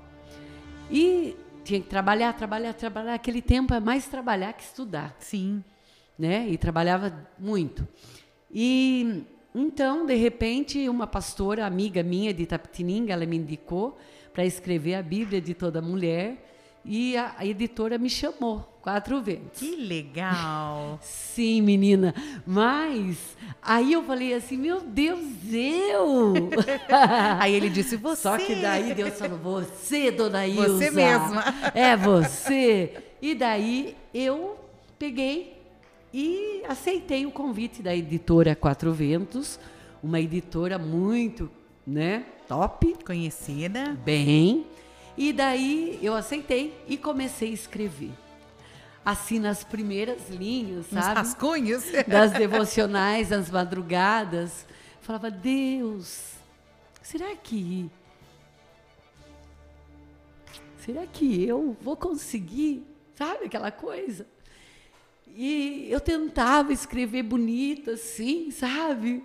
E 0.89 1.35
tinha 1.63 1.79
que 1.79 1.87
trabalhar, 1.87 2.33
trabalhar, 2.33 2.73
trabalhar. 2.73 3.13
Aquele 3.13 3.41
tempo 3.41 3.73
é 3.73 3.79
mais 3.79 4.07
trabalhar 4.07 4.53
que 4.53 4.63
estudar. 4.63 5.15
Sim. 5.19 5.63
Né? 6.17 6.47
E 6.49 6.57
trabalhava 6.57 7.27
muito. 7.39 7.87
E 8.51 9.23
então, 9.55 10.05
de 10.05 10.15
repente, 10.15 10.89
uma 10.89 11.05
pastora, 11.05 11.65
amiga 11.65 12.01
minha 12.01 12.33
de 12.33 12.45
Tapetininga, 12.45 13.13
ela 13.13 13.25
me 13.25 13.37
indicou 13.37 13.97
para 14.33 14.43
escrever 14.45 14.95
a 14.95 15.03
Bíblia 15.03 15.39
de 15.39 15.53
toda 15.53 15.81
mulher. 15.81 16.52
E 16.85 17.15
a, 17.15 17.33
a 17.37 17.45
editora 17.45 17.97
me 17.97 18.09
chamou 18.09 18.73
quatro 18.81 19.21
vezes. 19.21 19.43
Que 19.55 19.75
legal! 19.77 20.99
Sim, 21.03 21.61
menina. 21.61 22.13
Mas 22.45 23.37
aí 23.61 23.93
eu 23.93 24.03
falei 24.03 24.33
assim, 24.33 24.57
meu 24.57 24.81
Deus, 24.81 25.21
eu! 25.51 26.33
aí 27.39 27.53
ele 27.53 27.69
disse, 27.69 27.95
você. 27.95 28.21
Só 28.23 28.37
que 28.37 28.55
daí 28.55 28.93
Deus 28.93 29.17
falou, 29.17 29.37
você, 29.37 30.11
dona 30.11 30.45
Ilza. 30.45 30.77
Você 30.77 30.91
mesma. 30.91 31.43
É 31.73 31.95
você. 31.95 32.97
E 33.21 33.33
daí 33.33 33.95
eu 34.13 34.57
peguei 34.99 35.53
e 36.13 36.61
aceitei 36.67 37.25
o 37.25 37.31
convite 37.31 37.81
da 37.81 37.95
editora 37.95 38.55
Quatro 38.55 38.93
Ventos, 38.93 39.59
uma 40.03 40.19
editora 40.19 40.77
muito, 40.77 41.49
né, 41.87 42.25
top. 42.47 42.95
Conhecida. 43.05 43.97
Bem. 44.03 44.65
E 45.17 45.31
daí 45.31 45.99
eu 46.01 46.15
aceitei 46.15 46.77
e 46.87 46.97
comecei 46.97 47.51
a 47.51 47.53
escrever. 47.53 48.11
Assim, 49.05 49.37
nas 49.37 49.63
primeiras 49.63 50.29
linhas, 50.29 50.87
sabe? 50.87 51.07
Os 51.07 51.13
rascunhos. 51.13 51.83
Das 52.07 52.31
devocionais, 52.31 53.29
das 53.29 53.51
madrugadas. 53.51 54.65
Falava, 55.01 55.29
Deus, 55.29 56.33
será 57.01 57.35
que. 57.35 57.89
Será 60.77 61.05
que 61.05 61.45
eu 61.45 61.77
vou 61.81 61.95
conseguir? 61.95 62.85
Sabe 63.15 63.45
aquela 63.45 63.71
coisa? 63.71 64.25
E 65.27 65.87
eu 65.89 65.99
tentava 65.99 66.71
escrever 66.71 67.23
bonito 67.23 67.91
assim, 67.91 68.51
sabe? 68.51 69.23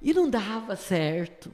E 0.00 0.14
não 0.14 0.28
dava 0.28 0.76
certo. 0.76 1.50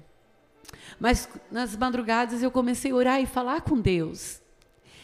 Mas 0.98 1.28
nas 1.50 1.76
madrugadas 1.76 2.42
eu 2.42 2.50
comecei 2.50 2.92
a 2.92 2.94
orar 2.94 3.20
e 3.20 3.26
falar 3.26 3.62
com 3.62 3.80
Deus. 3.80 4.40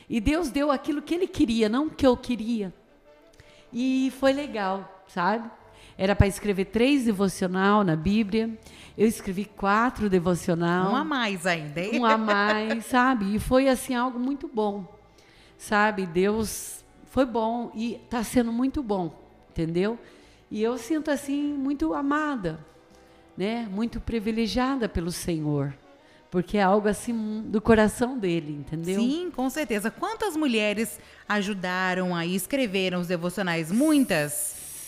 E 0.09 0.21
Deus 0.21 0.51
deu 0.51 0.71
aquilo 0.71 1.03
que 1.03 1.15
Ele 1.15 1.27
queria, 1.27 1.69
não 1.69 1.87
o 1.87 1.91
que 1.91 2.07
eu 2.07 2.17
queria. 2.17 2.73
E 3.73 4.13
foi 4.19 4.33
legal, 4.33 5.05
sabe? 5.09 5.51
Era 5.97 6.15
para 6.15 6.27
escrever 6.27 6.67
três 6.67 7.05
devocional 7.05 7.83
na 7.83 7.97
Bíblia. 7.97 8.57
Eu 8.97 9.07
escrevi 9.07 9.45
quatro 9.45 10.09
devocional. 10.09 10.93
Um 10.93 10.97
a 10.97 11.05
mais 11.05 11.45
ainda, 11.45 11.81
hein? 11.81 12.01
Um 12.01 12.05
a 12.05 12.17
mais, 12.17 12.87
sabe? 12.87 13.35
E 13.35 13.39
foi 13.39 13.69
assim 13.69 13.95
algo 13.95 14.19
muito 14.19 14.49
bom, 14.49 14.87
sabe? 15.59 16.07
Deus 16.07 16.85
foi 17.07 17.27
bom 17.27 17.71
e 17.75 17.95
está 17.95 18.23
sendo 18.23 18.53
muito 18.53 18.83
bom, 18.83 19.13
entendeu? 19.51 19.99
E 20.51 20.63
eu 20.63 20.79
sinto 20.79 21.11
assim 21.11 21.53
muito 21.53 21.93
amada, 21.93 22.65
né? 23.39 23.69
Muito 23.71 24.01
privilegiada 24.01 24.89
pelo 24.89 25.13
Senhor. 25.13 25.73
Porque 26.29 26.59
é 26.59 26.63
algo 26.63 26.89
assim 26.89 27.45
do 27.47 27.61
coração 27.61 28.19
dele, 28.19 28.53
entendeu? 28.53 29.01
Sim, 29.01 29.31
com 29.35 29.49
certeza. 29.49 29.91
Quantas 29.91 30.37
mulheres 30.37 30.99
ajudaram 31.27 32.15
aí, 32.15 32.35
escreveram 32.35 33.01
os 33.01 33.07
devocionais? 33.07 33.71
Muitas? 33.71 34.33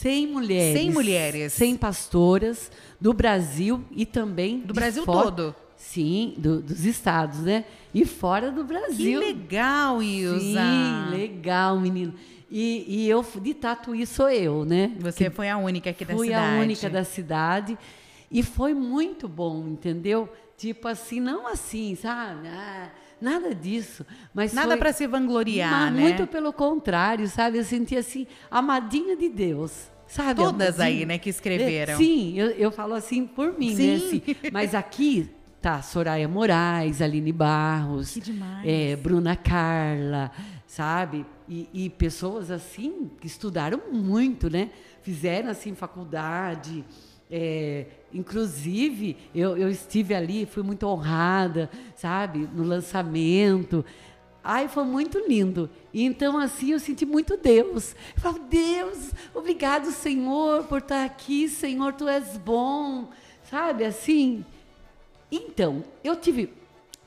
Cem 0.00 0.26
mulheres. 0.26 0.78
Cem 0.78 0.90
mulheres. 0.90 1.52
Cem 1.52 1.76
pastoras 1.76 2.70
do 3.00 3.14
Brasil 3.14 3.82
e 3.92 4.04
também. 4.04 4.58
Do 4.58 4.74
Brasil 4.74 5.04
fora, 5.04 5.22
todo? 5.22 5.54
Sim, 5.76 6.34
do, 6.36 6.60
dos 6.60 6.84
estados, 6.84 7.40
né? 7.40 7.64
E 7.94 8.04
fora 8.04 8.50
do 8.50 8.64
Brasil. 8.64 9.20
Que 9.20 9.26
legal, 9.26 10.02
Ilza. 10.02 10.40
Sim, 10.40 11.10
legal, 11.10 11.80
menino. 11.80 12.12
E, 12.50 12.84
e 12.86 13.08
eu, 13.08 13.24
de 13.40 13.54
Tatuí, 13.54 14.04
sou 14.04 14.28
eu, 14.28 14.64
né? 14.64 14.92
Você 14.98 15.24
que 15.24 15.30
foi 15.30 15.48
a 15.48 15.56
única 15.56 15.90
aqui 15.90 16.04
da 16.04 16.14
cidade. 16.14 16.28
Fui 16.28 16.34
a 16.34 16.60
única 16.60 16.90
da 16.90 17.04
cidade. 17.04 17.78
E 18.30 18.42
foi 18.42 18.74
muito 18.74 19.28
bom, 19.28 19.66
entendeu? 19.66 20.28
Tipo 20.56 20.86
assim, 20.88 21.18
não 21.18 21.46
assim, 21.46 21.96
sabe? 21.96 22.46
Ah, 22.46 22.90
nada 23.20 23.54
disso. 23.54 24.06
Mas 24.32 24.52
nada 24.52 24.76
para 24.76 24.92
se 24.92 25.06
vangloriar, 25.06 25.92
né? 25.92 26.00
Muito 26.00 26.26
pelo 26.26 26.52
contrário, 26.52 27.26
sabe? 27.26 27.58
Eu 27.58 27.64
senti 27.64 27.96
assim, 27.96 28.26
amadinha 28.50 29.16
de 29.16 29.28
Deus. 29.28 29.90
Sabe, 30.06 30.42
Todas 30.42 30.80
aí, 30.80 31.06
né, 31.06 31.18
que 31.18 31.30
escreveram. 31.30 31.92
É, 31.92 31.96
sim, 31.96 32.36
eu, 32.36 32.50
eu 32.50 32.72
falo 32.72 32.94
assim 32.94 33.24
por 33.24 33.56
mim, 33.56 33.76
sim. 33.76 33.86
né? 33.86 33.94
Assim, 33.94 34.22
mas 34.52 34.74
aqui 34.74 35.30
tá 35.60 35.82
Soraya 35.82 36.26
Moraes, 36.26 37.00
Aline 37.00 37.32
Barros, 37.32 38.18
é, 38.64 38.96
Bruna 38.96 39.36
Carla, 39.36 40.32
sabe? 40.66 41.24
E, 41.48 41.68
e, 41.72 41.90
pessoas 41.90 42.50
assim 42.50 43.10
que 43.20 43.26
estudaram 43.26 43.80
muito, 43.92 44.50
né? 44.50 44.70
Fizeram 45.02 45.50
assim 45.50 45.74
faculdade, 45.74 46.84
é, 47.30 47.86
inclusive, 48.12 49.16
eu, 49.34 49.56
eu 49.56 49.70
estive 49.70 50.14
ali, 50.14 50.46
fui 50.46 50.62
muito 50.62 50.86
honrada, 50.86 51.70
sabe, 51.96 52.48
no 52.54 52.62
lançamento. 52.64 53.84
Ai, 54.42 54.68
foi 54.68 54.84
muito 54.84 55.18
lindo. 55.18 55.68
Então, 55.92 56.38
assim, 56.38 56.72
eu 56.72 56.80
senti 56.80 57.04
muito 57.04 57.36
Deus. 57.36 57.94
Eu 58.14 58.20
falo, 58.20 58.38
Deus, 58.38 59.12
obrigado, 59.34 59.90
Senhor, 59.90 60.64
por 60.64 60.78
estar 60.78 61.04
aqui. 61.04 61.48
Senhor, 61.48 61.92
Tu 61.92 62.08
és 62.08 62.36
bom. 62.38 63.10
Sabe, 63.50 63.84
assim. 63.84 64.44
Então, 65.30 65.84
eu 66.02 66.16
tive. 66.16 66.52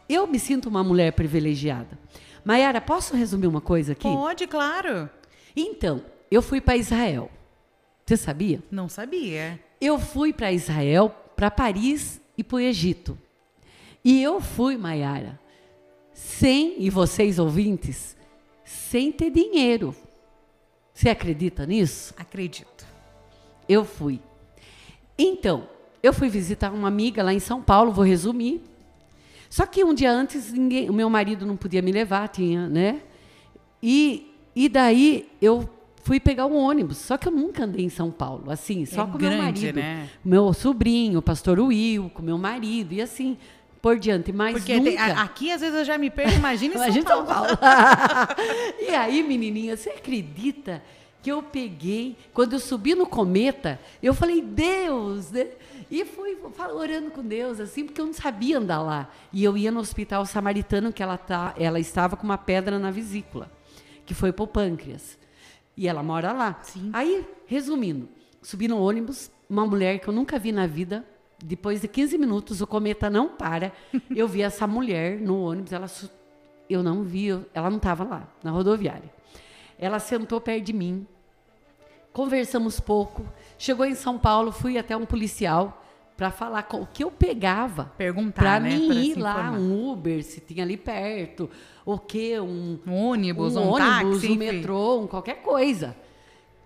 Eu 0.08 0.28
me 0.28 0.40
sinto 0.40 0.70
uma 0.70 0.84
mulher 0.84 1.12
privilegiada. 1.14 1.98
Maiara, 2.46 2.80
posso 2.80 3.16
resumir 3.16 3.48
uma 3.48 3.62
coisa 3.62 3.94
aqui? 3.94 4.04
Pode, 4.04 4.46
claro. 4.48 5.10
Então, 5.56 6.04
eu 6.30 6.42
fui 6.42 6.60
para 6.62 6.78
Israel. 6.78 7.32
Você 8.06 8.18
sabia? 8.18 8.62
Não 8.70 8.90
sabia. 8.90 9.60
Eu 9.84 10.00
fui 10.00 10.32
para 10.32 10.50
Israel, 10.50 11.14
para 11.36 11.52
Paris 11.52 12.22
e 12.38 12.44
para 12.44 12.56
o 12.56 12.60
Egito. 12.62 13.20
E 14.02 14.24
eu 14.24 14.40
fui, 14.40 14.78
Maiara, 14.78 15.38
sem, 16.14 16.82
e 16.82 16.90
vocês 16.90 17.38
ouvintes, 17.38 18.16
sem 18.64 19.12
ter 19.12 19.30
dinheiro. 19.30 19.94
Você 20.94 21.10
acredita 21.10 21.66
nisso? 21.66 22.14
Acredito. 22.16 22.88
Eu 23.68 23.84
fui. 23.84 24.22
Então, 25.18 25.68
eu 26.02 26.14
fui 26.14 26.30
visitar 26.30 26.72
uma 26.72 26.88
amiga 26.88 27.22
lá 27.22 27.34
em 27.34 27.42
São 27.42 27.62
Paulo, 27.62 27.92
vou 27.92 28.06
resumir. 28.06 28.62
Só 29.50 29.66
que 29.66 29.84
um 29.84 29.94
dia 29.94 30.14
antes, 30.14 30.54
ninguém, 30.54 30.90
o 30.90 30.94
meu 30.94 31.10
marido 31.10 31.46
não 31.46 31.58
podia 31.58 31.82
me 31.82 31.92
levar, 31.92 32.30
tinha, 32.30 32.70
né? 32.70 33.02
E, 33.82 34.34
e 34.56 34.70
daí 34.70 35.30
eu 35.42 35.70
fui 36.04 36.20
pegar 36.20 36.46
um 36.46 36.56
ônibus. 36.56 36.98
Só 36.98 37.18
que 37.18 37.28
eu 37.28 37.32
nunca 37.32 37.64
andei 37.64 37.84
em 37.86 37.90
São 37.90 38.12
Paulo, 38.12 38.52
assim, 38.52 38.86
só 38.86 39.04
É 39.04 39.06
com 39.08 39.18
grande, 39.18 39.36
meu 39.36 39.44
marido. 39.44 39.76
né? 39.78 40.10
Meu 40.24 40.54
sobrinho, 40.54 41.20
o 41.20 41.22
pastor 41.22 41.60
Will, 41.60 42.10
com 42.14 42.22
meu 42.22 42.38
marido, 42.38 42.94
e 42.94 43.02
assim, 43.02 43.38
por 43.82 43.98
diante. 43.98 44.32
Mas 44.32 44.54
Porque 44.58 44.76
nunca... 44.76 44.90
tem- 44.90 44.98
a- 45.00 45.22
aqui, 45.24 45.52
às 45.52 45.62
vezes, 45.62 45.76
eu 45.80 45.86
já 45.86 45.98
me 45.98 46.10
perco. 46.10 46.34
Imagina 46.36 46.76
em 46.76 46.78
São 46.78 46.86
Imagina 46.86 47.06
Paulo. 47.10 47.28
São 47.28 47.58
Paulo. 47.58 47.58
e 48.80 48.90
aí, 48.94 49.24
menininha, 49.24 49.76
você 49.78 49.90
acredita 49.90 50.82
que 51.22 51.32
eu 51.32 51.42
peguei, 51.42 52.18
quando 52.34 52.52
eu 52.54 52.60
subi 52.60 52.94
no 52.96 53.06
cometa, 53.08 53.80
eu 54.02 54.14
falei, 54.14 54.42
Deus, 54.42 55.32
né? 55.32 55.48
E 55.90 56.04
fui 56.04 56.36
orando 56.76 57.12
com 57.12 57.22
Deus, 57.22 57.60
assim, 57.62 57.86
porque 57.86 58.02
eu 58.02 58.06
não 58.06 58.14
sabia 58.14 58.58
andar 58.58 58.82
lá. 58.82 59.10
E 59.32 59.42
eu 59.44 59.56
ia 59.56 59.72
no 59.72 59.80
hospital 59.80 60.26
samaritano, 60.26 60.92
que 60.92 61.02
ela, 61.02 61.18
tá, 61.18 61.54
ela 61.58 61.80
estava 61.80 62.18
com 62.18 62.24
uma 62.26 62.38
pedra 62.38 62.78
na 62.78 62.92
vesícula, 62.92 63.50
que 64.06 64.14
foi 64.14 64.34
pro 64.34 64.46
pâncreas. 64.48 65.18
E 65.76 65.88
ela 65.88 66.04
mora 66.04 66.32
lá. 66.32 66.60
Sim. 66.62 66.90
Aí, 66.94 67.26
resumindo, 67.46 68.08
subi 68.42 68.68
no 68.68 68.80
ônibus, 68.80 69.32
uma 69.50 69.66
mulher 69.66 70.00
que 70.00 70.08
eu 70.08 70.14
nunca 70.14 70.38
vi 70.38 70.52
na 70.52 70.68
vida. 70.68 71.06
Depois 71.44 71.82
de 71.82 71.88
15 71.88 72.18
minutos, 72.18 72.62
o 72.62 72.68
cometa 72.68 73.10
não 73.10 73.30
para. 73.30 73.74
Eu 74.16 74.28
vi 74.28 74.42
essa 74.42 74.66
mulher 74.66 75.20
no 75.20 75.42
ônibus, 75.42 75.74
ela 75.74 75.88
eu 76.70 76.82
não 76.82 77.04
vi, 77.04 77.28
ela 77.54 77.70
não 77.70 77.78
estava 77.78 78.04
lá, 78.04 78.28
na 78.42 78.50
rodoviária. 78.50 79.12
Ela 79.78 80.00
sentou 80.00 80.40
perto 80.40 80.64
de 80.64 80.74
mim, 80.74 81.06
conversamos 82.12 82.80
pouco. 82.80 83.26
Chegou 83.58 83.86
em 83.86 83.96
São 83.96 84.18
Paulo, 84.18 84.52
fui 84.52 84.78
até 84.78 84.96
um 84.96 85.06
policial 85.06 85.83
para 86.16 86.30
falar 86.32 86.64
com, 86.64 86.82
o 86.82 86.86
que 86.88 87.04
eu 87.04 87.10
pegava. 87.12 87.92
Perguntar, 87.98 88.42
Para 88.42 88.60
né? 88.60 88.70
mim 88.78 88.88
Pra 88.88 88.96
ir 88.96 89.18
lá, 89.18 89.32
informar. 89.40 89.60
um 89.60 89.92
Uber, 89.92 90.24
se 90.24 90.40
tinha 90.40 90.64
ali 90.64 90.78
perto, 90.78 91.50
o 91.86 91.98
que, 91.98 92.40
um, 92.40 92.80
Um 92.86 92.94
ônibus, 93.10 93.56
um, 93.56 93.62
um, 93.62 93.70
ônibus, 93.72 94.22
táxi, 94.22 94.32
um 94.32 94.36
metrô, 94.36 95.00
um 95.02 95.08
qualquer 95.08 95.42
coisa. 95.42 95.96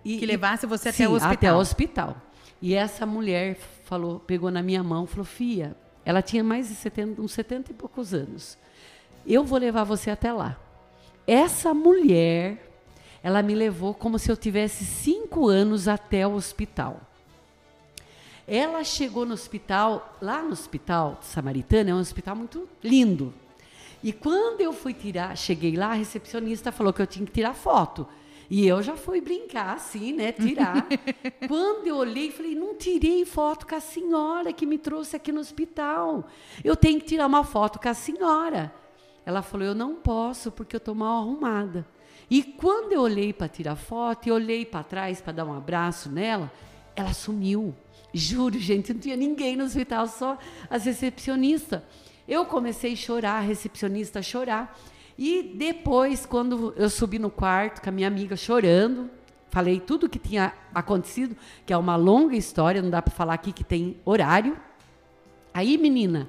E- 0.04 0.18
Que 0.18 0.26
levasse 0.26 0.66
você 0.66 0.92
Sim, 0.92 1.04
até 1.04 1.08
o 1.08 1.12
hospital. 1.14 1.32
até 1.32 1.52
o 1.52 1.56
hospital. 1.56 2.16
E 2.60 2.74
essa 2.74 3.06
mulher 3.06 3.56
falou, 3.84 4.20
pegou 4.20 4.50
na 4.50 4.62
minha 4.62 4.82
mão, 4.82 5.06
falou: 5.06 5.24
"Fia, 5.24 5.76
ela 6.04 6.20
tinha 6.22 6.42
mais 6.44 6.68
de 6.68 6.74
70, 6.74 7.20
uns 7.22 7.32
70 7.32 7.70
e 7.70 7.74
poucos 7.74 8.12
anos. 8.14 8.58
Eu 9.26 9.44
vou 9.44 9.58
levar 9.58 9.84
você 9.84 10.10
até 10.10 10.32
lá." 10.32 10.56
Essa 11.26 11.74
mulher, 11.74 12.70
ela 13.22 13.42
me 13.42 13.54
levou 13.54 13.92
como 13.94 14.18
se 14.18 14.30
eu 14.30 14.36
tivesse 14.36 14.84
cinco 14.84 15.48
anos 15.48 15.86
até 15.88 16.26
o 16.26 16.32
hospital. 16.34 17.00
Ela 18.50 18.82
chegou 18.82 19.26
no 19.26 19.34
hospital, 19.34 20.16
lá 20.22 20.40
no 20.40 20.52
hospital 20.52 21.18
samaritano, 21.20 21.90
é 21.90 21.94
um 21.94 22.00
hospital 22.00 22.34
muito 22.34 22.66
lindo. 22.82 23.34
E 24.02 24.10
quando 24.10 24.62
eu 24.62 24.72
fui 24.72 24.94
tirar, 24.94 25.36
cheguei 25.36 25.76
lá, 25.76 25.88
a 25.88 25.94
recepcionista 25.94 26.72
falou 26.72 26.90
que 26.90 27.02
eu 27.02 27.06
tinha 27.06 27.26
que 27.26 27.32
tirar 27.32 27.52
foto. 27.52 28.08
E 28.48 28.66
eu 28.66 28.82
já 28.82 28.96
fui 28.96 29.20
brincar 29.20 29.74
assim, 29.74 30.14
né, 30.14 30.32
tirar. 30.32 30.86
quando 31.46 31.86
eu 31.86 31.96
olhei, 31.96 32.30
falei, 32.30 32.54
não 32.54 32.74
tirei 32.74 33.26
foto 33.26 33.66
com 33.66 33.74
a 33.74 33.80
senhora 33.80 34.50
que 34.50 34.64
me 34.64 34.78
trouxe 34.78 35.14
aqui 35.14 35.30
no 35.30 35.40
hospital. 35.40 36.26
Eu 36.64 36.74
tenho 36.74 36.98
que 36.98 37.06
tirar 37.06 37.26
uma 37.26 37.44
foto 37.44 37.78
com 37.78 37.88
a 37.88 37.92
senhora. 37.92 38.72
Ela 39.26 39.42
falou, 39.42 39.66
eu 39.66 39.74
não 39.74 39.94
posso 39.94 40.50
porque 40.50 40.74
eu 40.74 40.78
estou 40.78 40.94
mal 40.94 41.22
arrumada. 41.22 41.86
E 42.30 42.42
quando 42.42 42.94
eu 42.94 43.02
olhei 43.02 43.34
para 43.34 43.48
tirar 43.48 43.76
foto 43.76 44.26
e 44.26 44.32
olhei 44.32 44.64
para 44.64 44.82
trás 44.82 45.20
para 45.20 45.34
dar 45.34 45.44
um 45.44 45.52
abraço 45.52 46.08
nela, 46.08 46.50
ela 46.96 47.12
sumiu. 47.12 47.74
Juro, 48.12 48.58
gente, 48.58 48.92
não 48.92 49.00
tinha 49.00 49.16
ninguém 49.16 49.56
no 49.56 49.64
hospital, 49.64 50.06
só 50.06 50.38
as 50.70 50.84
recepcionistas. 50.84 51.82
Eu 52.26 52.44
comecei 52.44 52.92
a 52.92 52.96
chorar, 52.96 53.38
a 53.38 53.40
recepcionista 53.40 54.18
a 54.18 54.22
chorar. 54.22 54.78
E 55.16 55.42
depois, 55.42 56.24
quando 56.24 56.72
eu 56.76 56.88
subi 56.88 57.18
no 57.18 57.30
quarto 57.30 57.82
com 57.82 57.88
a 57.88 57.92
minha 57.92 58.08
amiga 58.08 58.36
chorando, 58.36 59.10
falei 59.50 59.80
tudo 59.80 60.06
o 60.06 60.08
que 60.08 60.18
tinha 60.18 60.52
acontecido, 60.74 61.36
que 61.66 61.72
é 61.72 61.76
uma 61.76 61.96
longa 61.96 62.36
história, 62.36 62.80
não 62.80 62.90
dá 62.90 63.02
para 63.02 63.12
falar 63.12 63.34
aqui 63.34 63.52
que 63.52 63.64
tem 63.64 63.96
horário. 64.04 64.56
Aí, 65.52 65.76
menina, 65.76 66.28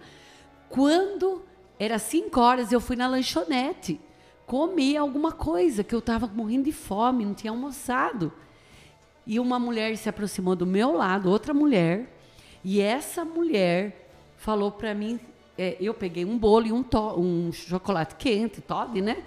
quando 0.69 1.43
era 1.77 1.99
cinco 1.99 2.39
horas, 2.39 2.71
eu 2.71 2.81
fui 2.81 2.95
na 2.95 3.07
lanchonete 3.07 3.99
comer 4.45 4.97
alguma 4.97 5.31
coisa, 5.31 5.83
que 5.83 5.93
eu 5.93 5.99
estava 5.99 6.25
morrendo 6.25 6.63
de 6.63 6.71
fome, 6.71 7.23
não 7.23 7.35
tinha 7.35 7.51
almoçado. 7.51 8.33
E 9.29 9.39
uma 9.39 9.59
mulher 9.59 9.95
se 9.95 10.09
aproximou 10.09 10.55
do 10.55 10.65
meu 10.65 10.91
lado, 10.93 11.29
outra 11.29 11.53
mulher, 11.53 11.95
e 12.63 12.81
essa 12.81 13.23
mulher 13.23 14.09
falou 14.35 14.71
para 14.71 14.93
mim, 14.95 15.19
é, 15.55 15.77
eu 15.79 15.93
peguei 15.93 16.25
um 16.25 16.37
bolo 16.37 16.65
e 16.67 16.71
um, 16.71 16.81
to- 16.81 17.19
um 17.19 17.51
chocolate 17.51 18.15
quente, 18.15 18.59
Todd, 18.61 18.99
né? 19.01 19.17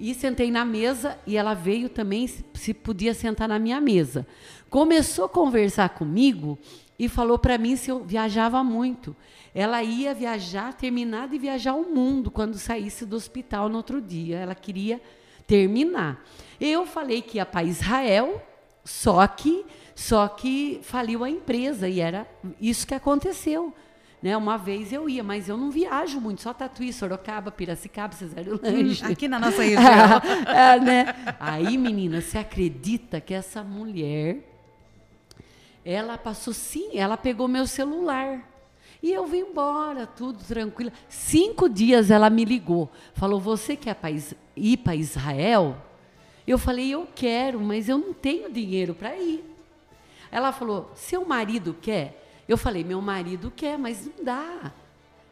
E 0.00 0.14
sentei 0.14 0.50
na 0.50 0.64
mesa 0.64 1.18
e 1.26 1.36
ela 1.36 1.52
veio 1.52 1.88
também 1.88 2.26
se, 2.26 2.42
se 2.54 2.72
podia 2.72 3.12
sentar 3.12 3.48
na 3.48 3.58
minha 3.58 3.80
mesa. 3.80 4.26
Começou 4.70 5.24
a 5.24 5.28
conversar 5.28 5.88
comigo 5.90 6.58
e 6.98 7.08
falou 7.08 7.38
para 7.38 7.58
mim 7.58 7.76
se 7.76 7.90
eu 7.90 8.02
viajava 8.04 8.62
muito. 8.64 9.14
Ela 9.54 9.82
ia 9.82 10.14
viajar, 10.14 10.72
terminar 10.74 11.28
de 11.28 11.36
viajar 11.38 11.74
o 11.74 11.92
mundo 11.92 12.30
quando 12.30 12.54
saísse 12.56 13.04
do 13.04 13.16
hospital 13.16 13.68
no 13.68 13.76
outro 13.76 14.00
dia. 14.00 14.38
Ela 14.38 14.54
queria 14.54 15.00
terminar. 15.46 16.24
Eu 16.60 16.86
falei 16.86 17.20
que 17.20 17.38
ia 17.38 17.44
para 17.46 17.64
Israel, 17.64 18.40
só 18.84 19.26
que 19.26 19.64
só 20.00 20.26
que 20.28 20.80
faliu 20.82 21.22
a 21.22 21.28
empresa 21.28 21.86
e 21.86 22.00
era 22.00 22.26
isso 22.58 22.86
que 22.86 22.94
aconteceu. 22.94 23.74
Né? 24.22 24.34
Uma 24.34 24.56
vez 24.56 24.94
eu 24.94 25.10
ia, 25.10 25.22
mas 25.22 25.46
eu 25.46 25.58
não 25.58 25.70
viajo 25.70 26.18
muito, 26.18 26.40
só 26.40 26.54
Tatuí, 26.54 26.90
Sorocaba, 26.90 27.50
Piracicaba, 27.50 28.14
Cesário 28.14 28.58
Lange. 28.62 29.04
Aqui 29.04 29.28
na 29.28 29.38
nossa 29.38 29.60
região. 29.62 29.82
É, 30.46 30.80
né? 30.80 31.14
Aí, 31.38 31.76
menina, 31.76 32.22
você 32.22 32.38
acredita 32.38 33.20
que 33.20 33.34
essa 33.34 33.62
mulher, 33.62 34.38
ela 35.84 36.16
passou 36.16 36.54
sim, 36.54 36.96
ela 36.98 37.18
pegou 37.18 37.46
meu 37.46 37.66
celular. 37.66 38.48
E 39.02 39.12
eu 39.12 39.26
vim 39.26 39.40
embora, 39.40 40.06
tudo 40.06 40.42
tranquilo. 40.44 40.92
Cinco 41.10 41.68
dias 41.68 42.10
ela 42.10 42.30
me 42.30 42.44
ligou, 42.46 42.90
falou: 43.12 43.38
Você 43.38 43.76
quer 43.76 43.98
ir 44.56 44.76
para 44.78 44.94
Israel? 44.94 45.76
Eu 46.50 46.58
falei: 46.58 46.92
Eu 46.92 47.06
quero, 47.14 47.60
mas 47.60 47.88
eu 47.88 47.96
não 47.96 48.12
tenho 48.12 48.50
dinheiro 48.50 48.92
para 48.92 49.16
ir. 49.16 49.44
Ela 50.32 50.50
falou: 50.50 50.90
Seu 50.96 51.24
marido 51.24 51.76
quer? 51.80 52.42
Eu 52.48 52.56
falei: 52.56 52.82
Meu 52.82 53.00
marido 53.00 53.52
quer, 53.54 53.78
mas 53.78 54.04
não 54.04 54.24
dá. 54.24 54.72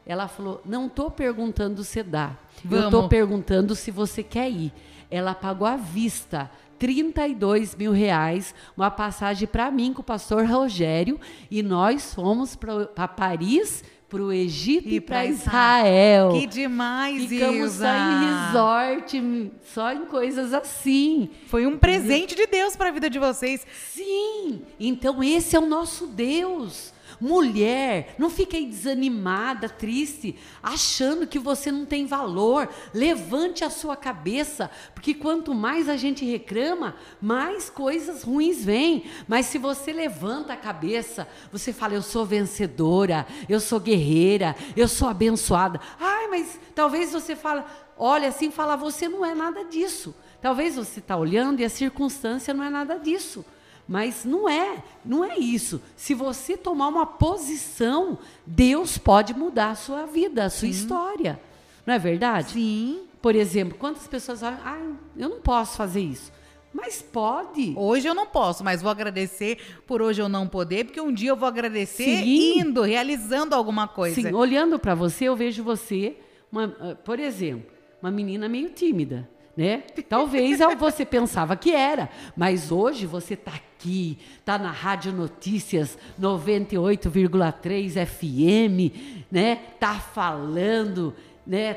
Ela 0.06 0.28
falou: 0.28 0.60
Não 0.64 0.86
estou 0.86 1.10
perguntando 1.10 1.82
se 1.82 2.04
dá. 2.04 2.36
Eu 2.64 2.76
estou 2.76 2.90
Vamos. 2.92 3.08
perguntando 3.08 3.74
se 3.74 3.90
você 3.90 4.22
quer 4.22 4.48
ir. 4.48 4.72
Ela 5.10 5.34
pagou 5.34 5.66
à 5.66 5.74
vista 5.74 6.48
32 6.78 7.74
mil 7.74 7.90
reais, 7.90 8.54
uma 8.76 8.88
passagem 8.88 9.48
para 9.48 9.72
mim 9.72 9.92
com 9.92 10.02
o 10.02 10.04
pastor 10.04 10.44
Rogério, 10.46 11.18
e 11.50 11.64
nós 11.64 12.14
fomos 12.14 12.54
para 12.54 13.08
Paris, 13.08 13.82
para 14.08 14.22
o 14.22 14.32
Egito 14.32 14.88
e, 14.88 15.00
para 15.00 15.26
Israel. 15.26 16.30
Que 16.32 16.46
demais, 16.46 17.26
Ficamos 17.26 17.74
Isa. 17.74 17.84
só 17.84 17.94
em 17.94 19.04
resort, 19.04 19.52
só 19.74 19.92
em 19.92 20.06
coisas 20.06 20.54
assim. 20.54 21.28
Foi 21.46 21.66
um 21.66 21.76
presente 21.76 22.34
de 22.34 22.46
Deus 22.46 22.74
para 22.74 22.88
a 22.88 22.92
vida 22.92 23.10
de 23.10 23.18
vocês. 23.18 23.66
Sim, 23.92 24.62
então 24.80 25.22
esse 25.22 25.54
é 25.54 25.58
o 25.58 25.66
nosso 25.66 26.06
Deus. 26.06 26.94
Mulher, 27.20 28.14
não 28.18 28.30
fique 28.30 28.56
aí 28.56 28.66
desanimada, 28.66 29.68
triste, 29.68 30.36
achando 30.62 31.26
que 31.26 31.38
você 31.38 31.72
não 31.72 31.84
tem 31.84 32.06
valor. 32.06 32.68
Levante 32.94 33.64
a 33.64 33.70
sua 33.70 33.96
cabeça, 33.96 34.70
porque 34.94 35.14
quanto 35.14 35.54
mais 35.54 35.88
a 35.88 35.96
gente 35.96 36.24
reclama, 36.24 36.94
mais 37.20 37.68
coisas 37.68 38.22
ruins 38.22 38.64
vêm. 38.64 39.04
Mas 39.26 39.46
se 39.46 39.58
você 39.58 39.92
levanta 39.92 40.52
a 40.52 40.56
cabeça, 40.56 41.28
você 41.50 41.72
fala: 41.72 41.94
Eu 41.94 42.02
sou 42.02 42.24
vencedora, 42.24 43.26
eu 43.48 43.60
sou 43.60 43.80
guerreira, 43.80 44.54
eu 44.76 44.86
sou 44.86 45.08
abençoada. 45.08 45.80
Ai, 45.98 46.28
mas 46.28 46.58
talvez 46.74 47.12
você 47.12 47.34
fala, 47.34 47.66
olha 47.96 48.28
assim, 48.28 48.50
fala, 48.50 48.76
você 48.76 49.08
não 49.08 49.24
é 49.24 49.34
nada 49.34 49.64
disso. 49.64 50.14
Talvez 50.40 50.76
você 50.76 51.00
está 51.00 51.16
olhando 51.16 51.60
e 51.60 51.64
a 51.64 51.68
circunstância 51.68 52.54
não 52.54 52.62
é 52.62 52.70
nada 52.70 52.98
disso. 52.98 53.44
Mas 53.88 54.24
não 54.24 54.46
é, 54.46 54.82
não 55.02 55.24
é 55.24 55.38
isso. 55.38 55.80
Se 55.96 56.12
você 56.12 56.58
tomar 56.58 56.88
uma 56.88 57.06
posição, 57.06 58.18
Deus 58.46 58.98
pode 58.98 59.32
mudar 59.32 59.70
a 59.70 59.74
sua 59.74 60.04
vida, 60.04 60.44
a 60.44 60.50
sua 60.50 60.68
Sim. 60.68 60.74
história. 60.74 61.40
Não 61.86 61.94
é 61.94 61.98
verdade? 61.98 62.52
Sim. 62.52 63.00
Por 63.22 63.34
exemplo, 63.34 63.78
quantas 63.78 64.06
pessoas 64.06 64.40
falam, 64.40 64.58
ah, 64.62 64.92
eu 65.16 65.30
não 65.30 65.40
posso 65.40 65.76
fazer 65.78 66.02
isso. 66.02 66.30
Mas 66.72 67.00
pode. 67.00 67.72
Hoje 67.74 68.06
eu 68.06 68.14
não 68.14 68.26
posso, 68.26 68.62
mas 68.62 68.82
vou 68.82 68.90
agradecer 68.90 69.58
por 69.86 70.02
hoje 70.02 70.20
eu 70.20 70.28
não 70.28 70.46
poder, 70.46 70.84
porque 70.84 71.00
um 71.00 71.10
dia 71.10 71.30
eu 71.30 71.36
vou 71.36 71.48
agradecer 71.48 72.04
Sim. 72.18 72.58
indo, 72.60 72.82
realizando 72.82 73.54
alguma 73.54 73.88
coisa. 73.88 74.14
Sim, 74.14 74.34
olhando 74.34 74.78
para 74.78 74.94
você, 74.94 75.24
eu 75.24 75.34
vejo 75.34 75.64
você, 75.64 76.16
uma, 76.52 76.76
ah, 76.78 76.94
por 76.94 77.18
exemplo, 77.18 77.70
uma 78.02 78.10
menina 78.10 78.50
meio 78.50 78.68
tímida 78.68 79.28
né? 79.58 79.82
Talvez 80.08 80.60
você 80.78 81.04
pensava 81.04 81.56
que 81.56 81.72
era, 81.72 82.08
mas 82.36 82.70
hoje 82.70 83.06
você 83.06 83.34
está 83.34 83.50
aqui, 83.50 84.16
está 84.38 84.56
na 84.56 84.70
Rádio 84.70 85.12
Notícias 85.12 85.98
98,3 86.16 88.06
FM, 88.06 89.26
né? 89.28 89.56
Tá 89.80 89.94
falando, 89.94 91.12
né? 91.44 91.76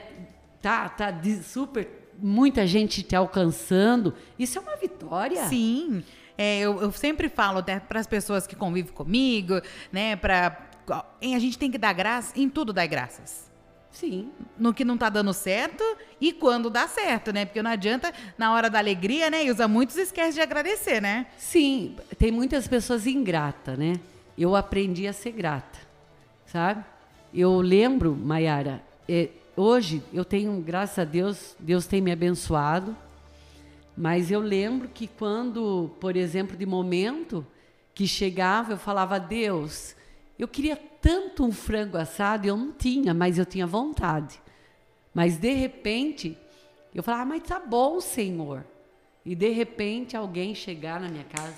Tá, 0.62 0.90
tá 0.90 1.10
de 1.10 1.42
super 1.42 1.90
muita 2.20 2.68
gente 2.68 3.02
te 3.02 3.16
alcançando. 3.16 4.14
Isso 4.38 4.60
é 4.60 4.62
uma 4.62 4.78
vitória. 4.78 5.48
Sim. 5.48 6.04
É, 6.38 6.60
eu, 6.60 6.80
eu 6.84 6.92
sempre 6.92 7.30
falo 7.30 7.64
para 7.64 8.00
as 8.00 8.06
pessoas 8.06 8.46
que 8.46 8.56
convivem 8.56 8.94
comigo, 8.94 9.60
né? 9.92 10.16
Para 10.16 10.70
a 10.88 11.40
gente 11.40 11.58
tem 11.58 11.72
que 11.72 11.80
dar 11.80 11.94
graça 11.94 12.40
em 12.40 12.48
tudo, 12.48 12.72
dar 12.72 12.86
graças. 12.86 13.51
Sim. 13.92 14.32
No 14.58 14.74
que 14.74 14.86
não 14.86 14.98
tá 14.98 15.10
dando 15.10 15.34
certo 15.34 15.84
e 16.20 16.32
quando 16.32 16.70
dá 16.70 16.88
certo, 16.88 17.34
né? 17.34 17.46
Porque 17.46 17.62
não 17.62 17.72
adianta 17.72 18.14
na 18.38 18.54
hora 18.54 18.70
da 18.70 18.80
alegria, 18.80 19.30
né? 19.30 19.46
E 19.46 19.52
usa 19.52 19.68
muitos 19.68 19.98
esquece 19.98 20.34
de 20.36 20.42
agradecer, 20.42 21.02
né? 21.02 21.28
Sim, 21.38 21.96
tem 22.18 22.32
muitas 22.32 22.68
pessoas 22.68 23.06
ingratas, 23.06 23.78
né? 23.78 24.00
Eu 24.38 24.56
aprendi 24.56 25.08
a 25.08 25.14
ser 25.14 25.32
grata, 25.32 25.80
sabe? 26.46 26.84
Eu 27.34 27.60
lembro, 27.60 28.16
Mayara, 28.16 28.82
é, 29.08 29.30
hoje 29.56 30.02
eu 30.14 30.24
tenho, 30.24 30.60
graças 30.62 31.00
a 31.00 31.04
Deus, 31.04 31.56
Deus 31.60 31.86
tem 31.86 32.02
me 32.02 32.12
abençoado, 32.12 32.96
mas 33.96 34.32
eu 34.32 34.40
lembro 34.40 34.88
que 34.88 35.06
quando, 35.06 35.92
por 36.00 36.16
exemplo, 36.16 36.56
de 36.56 36.66
momento 36.66 37.46
que 37.94 38.08
chegava, 38.08 38.72
eu 38.74 38.78
falava, 38.78 39.20
Deus, 39.20 39.96
eu 40.40 40.48
queria 40.48 40.80
tanto 41.02 41.44
um 41.44 41.52
frango 41.52 41.98
assado, 41.98 42.48
eu 42.48 42.56
não 42.56 42.72
tinha, 42.72 43.14
mas 43.14 43.38
eu 43.38 43.46
tinha 43.46 43.66
vontade. 43.66 44.40
Mas 45.14 45.38
de 45.38 45.52
repente, 45.54 46.38
eu 46.94 47.02
falava, 47.02 47.24
ah, 47.24 47.26
mas 47.26 47.44
tá 47.44 47.60
bom, 47.60 48.00
Senhor. 48.00 48.64
E 49.26 49.36
de 49.36 49.50
repente 49.50 50.16
alguém 50.16 50.56
chegar 50.56 51.00
na 51.00 51.10
minha 51.10 51.26
casa. 51.26 51.58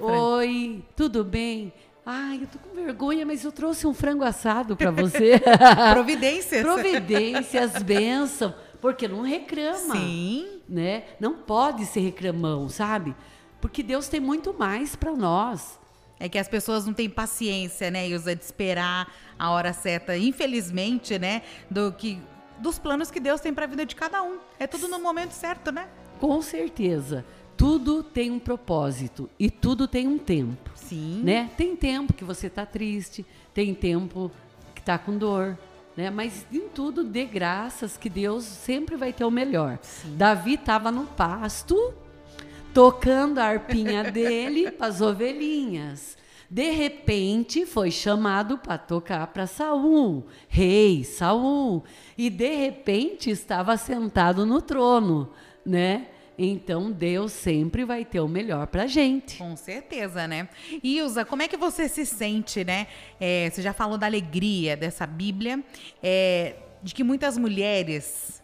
Oi, 0.00 0.84
tudo 0.96 1.24
bem? 1.24 1.72
Ai, 2.04 2.40
eu 2.42 2.46
tô 2.46 2.58
com 2.58 2.74
vergonha, 2.74 3.26
mas 3.26 3.44
eu 3.44 3.52
trouxe 3.52 3.86
um 3.86 3.92
frango 3.92 4.24
assado 4.24 4.76
para 4.76 4.90
você. 4.90 5.40
Providências. 5.92 6.62
Providências, 6.62 7.82
bênção. 7.82 8.54
Porque 8.80 9.06
não 9.06 9.22
reclama. 9.22 9.96
Sim. 9.96 10.60
Né? 10.68 11.04
Não 11.20 11.34
pode 11.34 11.84
ser 11.86 12.00
reclamão, 12.00 12.68
sabe? 12.68 13.14
Porque 13.60 13.82
Deus 13.82 14.08
tem 14.08 14.20
muito 14.20 14.54
mais 14.54 14.96
para 14.96 15.12
nós. 15.12 15.78
É 16.20 16.28
que 16.28 16.38
as 16.38 16.48
pessoas 16.48 16.86
não 16.86 16.92
têm 16.92 17.08
paciência, 17.08 17.90
né, 17.90 18.08
Ilza, 18.08 18.34
de 18.34 18.44
esperar 18.44 19.12
a 19.38 19.50
hora 19.50 19.72
certa, 19.72 20.16
infelizmente, 20.16 21.18
né, 21.18 21.42
do 21.70 21.92
que 21.92 22.20
dos 22.58 22.78
planos 22.78 23.10
que 23.10 23.20
Deus 23.20 23.40
tem 23.40 23.54
para 23.54 23.64
a 23.64 23.68
vida 23.68 23.86
de 23.86 23.94
cada 23.94 24.22
um. 24.22 24.38
É 24.58 24.66
tudo 24.66 24.88
no 24.88 24.98
momento 24.98 25.32
certo, 25.32 25.70
né? 25.70 25.88
Com 26.20 26.42
certeza. 26.42 27.24
Tudo 27.56 28.02
tem 28.02 28.30
um 28.30 28.38
propósito 28.38 29.28
e 29.38 29.50
tudo 29.50 29.88
tem 29.88 30.06
um 30.06 30.18
tempo. 30.18 30.70
Sim. 30.74 31.22
Né? 31.24 31.50
Tem 31.56 31.74
tempo 31.76 32.12
que 32.12 32.24
você 32.24 32.46
está 32.46 32.64
triste, 32.64 33.24
tem 33.52 33.74
tempo 33.74 34.30
que 34.74 34.80
está 34.80 34.98
com 34.98 35.16
dor, 35.16 35.58
né? 35.96 36.10
Mas 36.10 36.46
em 36.52 36.68
tudo 36.68 37.02
dê 37.02 37.24
graças 37.24 37.96
que 37.96 38.08
Deus 38.08 38.44
sempre 38.44 38.96
vai 38.96 39.12
ter 39.12 39.24
o 39.24 39.30
melhor. 39.30 39.78
Sim. 39.82 40.16
Davi 40.16 40.54
estava 40.54 40.92
no 40.92 41.04
pasto, 41.04 41.92
tocando 42.72 43.38
a 43.38 43.44
arpinha 43.44 44.04
dele 44.04 44.70
para 44.72 44.86
as 44.86 45.00
ovelhinhas. 45.00 46.16
De 46.50 46.70
repente 46.70 47.66
foi 47.66 47.90
chamado 47.90 48.56
para 48.56 48.78
tocar 48.78 49.26
para 49.26 49.46
Saul, 49.46 50.26
rei 50.48 51.04
Saul, 51.04 51.84
e 52.16 52.30
de 52.30 52.54
repente 52.54 53.30
estava 53.30 53.76
sentado 53.76 54.46
no 54.46 54.62
trono, 54.62 55.30
né? 55.64 56.06
Então 56.38 56.90
Deus 56.90 57.32
sempre 57.32 57.84
vai 57.84 58.04
ter 58.04 58.20
o 58.20 58.28
melhor 58.28 58.68
para 58.68 58.86
gente. 58.86 59.36
Com 59.36 59.56
certeza, 59.56 60.26
né? 60.26 60.48
Ilza, 60.82 61.24
como 61.24 61.42
é 61.42 61.48
que 61.48 61.56
você 61.56 61.88
se 61.88 62.06
sente, 62.06 62.64
né? 62.64 62.86
É, 63.20 63.50
você 63.50 63.60
já 63.60 63.74
falou 63.74 63.98
da 63.98 64.06
alegria 64.06 64.74
dessa 64.76 65.06
Bíblia, 65.06 65.62
é, 66.02 66.54
de 66.82 66.94
que 66.94 67.02
muitas 67.02 67.36
mulheres 67.36 68.37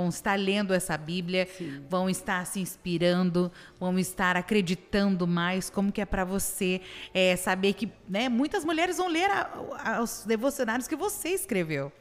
vão 0.00 0.08
estar 0.08 0.38
lendo 0.38 0.72
essa 0.72 0.96
Bíblia, 0.96 1.46
Sim. 1.46 1.84
vão 1.88 2.08
estar 2.08 2.46
se 2.46 2.58
inspirando, 2.58 3.52
vão 3.78 3.98
estar 3.98 4.36
acreditando 4.36 5.26
mais 5.26 5.68
como 5.68 5.92
que 5.92 6.00
é 6.00 6.06
para 6.06 6.24
você 6.24 6.80
é, 7.12 7.36
saber 7.36 7.74
que 7.74 7.92
né, 8.08 8.28
muitas 8.28 8.64
mulheres 8.64 8.96
vão 8.96 9.08
ler 9.08 9.30
a, 9.30 9.50
a, 9.84 10.02
os 10.02 10.24
devocionários 10.26 10.88
que 10.88 10.96
você 10.96 11.30
escreveu. 11.30 11.92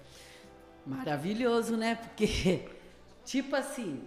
Maravilhoso, 0.86 1.76
né? 1.76 1.96
Porque, 1.96 2.68
tipo 3.26 3.56
assim, 3.56 4.02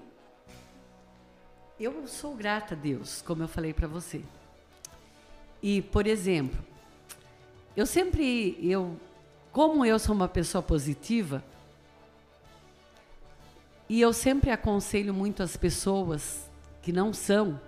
eu 1.79 2.07
sou 2.07 2.35
grata 2.35 2.75
a 2.75 2.77
Deus, 2.77 3.23
como 3.23 3.43
eu 3.43 3.49
falei 3.49 3.75
para 3.75 3.87
você. 3.87 4.23
E, 5.63 5.83
por 5.83 6.07
exemplo, 6.07 6.59
eu 7.77 7.85
sempre, 7.85 8.59
eu, 8.63 8.97
como 9.53 9.85
eu 9.85 9.99
sou 9.99 10.15
uma 10.15 10.29
pessoa 10.29 10.63
positiva, 10.63 11.45
e 13.93 14.01
eu 14.01 14.11
sempre 14.15 14.51
aconselho 14.51 15.13
muito 15.13 15.43
as 15.43 15.55
pessoas 15.55 16.51
que 16.81 16.91
não 16.91 17.13
são. 17.13 17.61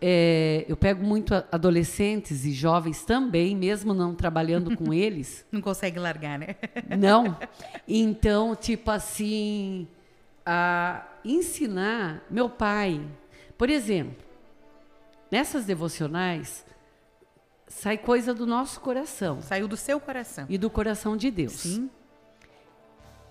É, 0.00 0.64
eu 0.68 0.76
pego 0.76 1.04
muito 1.04 1.34
adolescentes 1.50 2.44
e 2.44 2.52
jovens 2.52 3.04
também, 3.04 3.56
mesmo 3.56 3.92
não 3.92 4.14
trabalhando 4.14 4.76
com 4.76 4.94
eles. 4.94 5.44
Não 5.50 5.60
consegue 5.60 5.98
largar, 5.98 6.38
né? 6.38 6.54
Não. 6.96 7.36
Então, 7.88 8.54
tipo 8.54 8.92
assim, 8.92 9.88
a 10.46 11.04
ensinar 11.24 12.24
meu 12.30 12.48
pai, 12.48 13.04
por 13.56 13.68
exemplo, 13.68 14.14
nessas 15.32 15.64
devocionais 15.64 16.64
sai 17.66 17.98
coisa 17.98 18.32
do 18.32 18.46
nosso 18.46 18.80
coração. 18.80 19.42
Saiu 19.42 19.66
do 19.66 19.76
seu 19.76 19.98
coração. 19.98 20.46
E 20.48 20.56
do 20.56 20.70
coração 20.70 21.16
de 21.16 21.28
Deus. 21.28 21.54
Sim. 21.54 21.90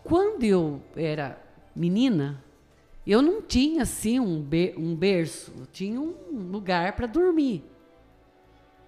Quando 0.03 0.43
eu 0.43 0.81
era 0.93 1.46
menina, 1.77 2.43
eu 3.05 3.21
não 3.21 3.41
tinha 3.41 3.83
assim 3.83 4.19
um, 4.19 4.41
be 4.41 4.73
um 4.77 4.95
berço, 4.95 5.53
eu 5.57 5.65
tinha 5.67 5.99
um 5.99 6.49
lugar 6.51 6.93
para 6.93 7.07
dormir. 7.07 7.63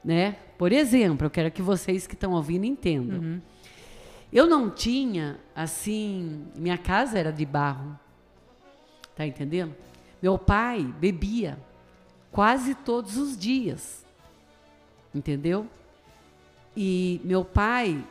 Né? 0.04 0.38
Por 0.58 0.72
exemplo, 0.72 1.26
eu 1.28 1.30
quero 1.30 1.52
que 1.52 1.62
vocês 1.62 2.08
que 2.08 2.16
estão 2.16 2.34
ouvindo 2.34 2.66
entendam. 2.66 3.20
Uhum. 3.20 3.42
Eu 4.32 4.46
não 4.46 4.70
tinha 4.70 5.40
assim, 5.56 6.46
minha 6.56 6.78
casa 6.78 7.18
era 7.18 7.32
de 7.32 7.46
barro. 7.46 7.98
Tá 9.16 9.26
entendendo? 9.26 9.76
Meu 10.22 10.38
pai 10.38 10.84
bebia 11.00 11.58
quase 12.32 12.76
todos 12.76 13.18
os 13.18 13.38
dias. 13.38 14.06
Entendeu? 15.14 15.68
E 16.76 17.20
meu 17.24 17.44
pai, 17.44 18.06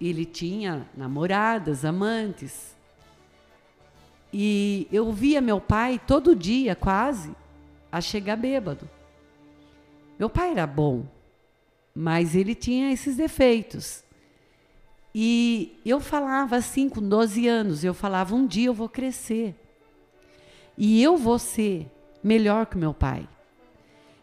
ele 0.00 0.24
tinha 0.24 0.86
namoradas, 0.96 1.84
amantes. 1.84 2.74
E 4.32 4.88
eu 4.90 5.12
via 5.12 5.40
meu 5.40 5.60
pai 5.60 6.00
todo 6.06 6.34
dia, 6.34 6.74
quase, 6.74 7.34
a 7.90 8.00
chegar 8.00 8.36
bêbado. 8.36 8.88
Meu 10.18 10.30
pai 10.30 10.52
era 10.52 10.66
bom, 10.66 11.04
mas 11.94 12.34
ele 12.34 12.54
tinha 12.54 12.92
esses 12.92 13.16
defeitos. 13.16 14.02
E 15.14 15.78
eu 15.84 16.00
falava 16.00 16.56
assim, 16.56 16.88
com 16.88 17.06
12 17.06 17.46
anos, 17.46 17.84
eu 17.84 17.92
falava: 17.92 18.34
um 18.34 18.46
dia 18.46 18.68
eu 18.68 18.74
vou 18.74 18.88
crescer. 18.88 19.54
E 20.78 21.02
eu 21.02 21.18
vou 21.18 21.38
ser 21.38 21.86
melhor 22.24 22.64
que 22.64 22.78
meu 22.78 22.94
pai. 22.94 23.28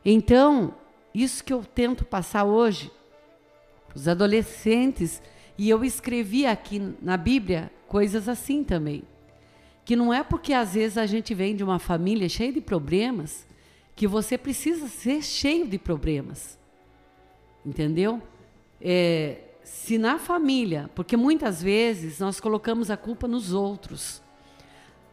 Então, 0.04 0.74
isso 1.14 1.44
que 1.44 1.54
eu 1.54 1.64
tento 1.64 2.04
passar 2.04 2.46
hoje, 2.46 2.92
os 3.94 4.08
adolescentes, 4.08 5.22
e 5.56 5.70
eu 5.70 5.84
escrevi 5.84 6.48
aqui 6.48 6.96
na 7.00 7.18
Bíblia 7.18 7.72
coisas 7.88 8.28
assim 8.28 8.64
também 8.64 9.04
que 9.90 9.96
não 9.96 10.14
é 10.14 10.24
porque 10.24 10.54
às 10.54 10.76
vezes 10.76 11.00
a 11.00 11.08
gente 11.08 11.34
vem 11.34 11.56
de 11.56 11.64
uma 11.64 11.80
família 11.80 12.30
cheia 12.30 12.54
de 12.54 12.62
problemas 12.62 13.48
que 13.96 14.06
você 14.06 14.38
precisa 14.38 14.88
ser 14.88 15.24
cheio 15.24 15.68
de 15.68 15.80
problemas. 15.80 16.60
Entendeu? 17.66 18.22
É, 18.80 19.40
se 19.64 19.98
na 19.98 20.20
família, 20.20 20.92
porque 20.94 21.18
muitas 21.18 21.64
vezes 21.64 22.20
nós 22.20 22.40
colocamos 22.40 22.92
a 22.92 22.98
culpa 22.98 23.28
nos 23.28 23.52
outros. 23.52 24.22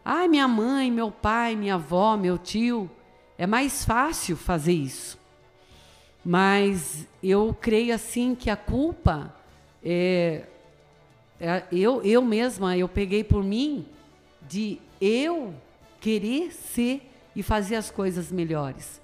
Ai, 0.05 0.27
minha 0.27 0.47
mãe, 0.47 0.91
meu 0.91 1.09
pai, 1.09 1.55
minha 1.55 1.73
avó, 1.73 2.15
meu 2.15 2.37
tio. 2.37 2.87
É 3.35 3.47
mais 3.47 3.83
fácil 3.83 4.37
fazer 4.37 4.73
isso. 4.73 5.17
Mas 6.23 7.07
eu 7.23 7.51
creio 7.59 7.95
assim 7.95 8.35
que 8.35 8.47
a 8.47 8.55
culpa 8.55 9.35
é, 9.83 10.43
é, 11.39 11.63
eu, 11.71 12.03
eu 12.03 12.21
mesma, 12.21 12.77
eu 12.77 12.87
peguei 12.87 13.23
por 13.23 13.43
mim 13.43 13.87
de 14.47 14.79
eu 14.99 15.53
querer 15.99 16.53
ser 16.53 17.01
e 17.35 17.43
fazer 17.43 17.75
as 17.75 17.91
coisas 17.91 18.31
melhores. 18.31 19.01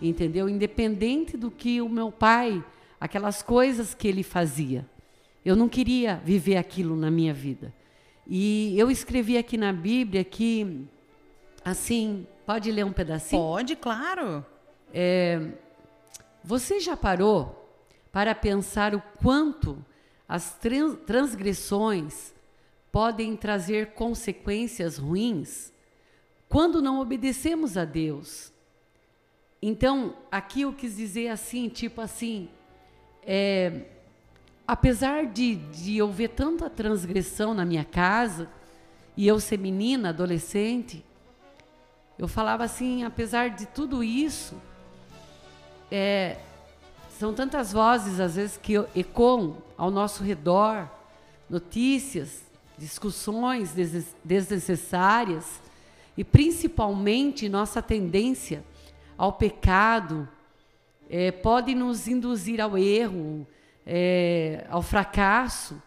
Entendeu? 0.00 0.48
Independente 0.48 1.36
do 1.36 1.50
que 1.50 1.80
o 1.80 1.88
meu 1.88 2.12
pai, 2.12 2.64
aquelas 3.00 3.42
coisas 3.42 3.94
que 3.94 4.06
ele 4.06 4.22
fazia. 4.22 4.86
Eu 5.44 5.56
não 5.56 5.68
queria 5.68 6.20
viver 6.24 6.56
aquilo 6.56 6.96
na 6.96 7.10
minha 7.10 7.32
vida. 7.32 7.72
E 8.26 8.74
eu 8.78 8.90
escrevi 8.90 9.38
aqui 9.38 9.56
na 9.56 9.72
Bíblia 9.72 10.24
que, 10.24 10.84
assim, 11.64 12.26
pode 12.44 12.70
ler 12.72 12.84
um 12.84 12.92
pedacinho? 12.92 13.40
Pode, 13.40 13.76
claro. 13.76 14.44
É, 14.92 15.52
você 16.42 16.80
já 16.80 16.96
parou 16.96 17.62
para 18.10 18.34
pensar 18.34 18.94
o 18.94 19.02
quanto 19.22 19.84
as 20.28 20.58
transgressões 21.06 22.34
podem 22.90 23.36
trazer 23.36 23.92
consequências 23.92 24.98
ruins 24.98 25.72
quando 26.48 26.80
não 26.80 27.00
obedecemos 27.00 27.76
a 27.76 27.84
Deus? 27.84 28.52
Então, 29.60 30.14
aqui 30.30 30.62
eu 30.62 30.72
quis 30.72 30.96
dizer 30.96 31.28
assim, 31.28 31.68
tipo 31.68 32.00
assim, 32.00 32.48
é, 33.22 33.82
apesar 34.66 35.26
de, 35.26 35.56
de 35.56 35.96
eu 35.96 36.10
ver 36.10 36.28
tanta 36.28 36.70
transgressão 36.70 37.52
na 37.54 37.64
minha 37.64 37.84
casa, 37.84 38.48
e 39.16 39.26
eu 39.26 39.40
ser 39.40 39.58
menina, 39.58 40.10
adolescente, 40.10 41.04
eu 42.18 42.28
falava 42.28 42.64
assim, 42.64 43.02
apesar 43.02 43.50
de 43.50 43.66
tudo 43.66 44.04
isso, 44.04 44.54
é, 45.90 46.38
são 47.18 47.32
tantas 47.32 47.72
vozes, 47.72 48.20
às 48.20 48.36
vezes, 48.36 48.56
que 48.56 48.74
ecoam 48.94 49.56
ao 49.76 49.90
nosso 49.90 50.22
redor, 50.22 50.88
notícias, 51.48 52.42
discussões 52.78 53.74
desnecessárias, 54.24 55.60
e 56.16 56.24
principalmente 56.24 57.48
nossa 57.48 57.82
tendência 57.82 58.64
ao 59.16 59.32
pecado, 59.32 60.28
é, 61.08 61.30
pode 61.30 61.74
nos 61.74 62.08
induzir 62.08 62.60
ao 62.60 62.76
erro, 62.76 63.46
é, 63.86 64.66
ao 64.68 64.82
fracasso, 64.82 65.80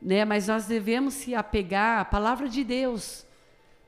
né? 0.00 0.24
mas 0.24 0.48
nós 0.48 0.66
devemos 0.66 1.14
se 1.14 1.34
apegar 1.34 2.00
à 2.00 2.04
palavra 2.04 2.48
de 2.48 2.62
Deus, 2.62 3.24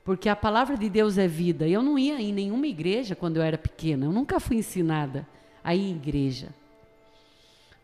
porque 0.03 0.29
a 0.29 0.35
palavra 0.35 0.77
de 0.77 0.89
Deus 0.89 1.17
é 1.17 1.27
vida. 1.27 1.67
Eu 1.67 1.83
não 1.83 1.99
ia 1.99 2.19
em 2.19 2.33
nenhuma 2.33 2.65
igreja 2.65 3.15
quando 3.15 3.37
eu 3.37 3.43
era 3.43 3.57
pequena, 3.57 4.05
eu 4.05 4.11
nunca 4.11 4.39
fui 4.39 4.57
ensinada 4.57 5.27
a 5.63 5.75
ir 5.75 5.91
em 5.91 5.95
igreja. 5.95 6.49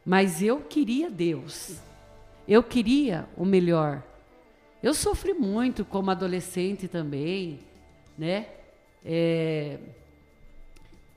Mas 0.05 0.41
eu 0.41 0.59
queria 0.61 1.09
Deus, 1.09 1.79
eu 2.47 2.63
queria 2.63 3.27
o 3.37 3.45
melhor. 3.45 4.03
Eu 4.83 4.93
sofri 4.93 5.33
muito 5.33 5.85
como 5.85 6.11
adolescente 6.11 6.89
também, 6.89 7.61
né? 8.17 8.47
É... 9.05 9.79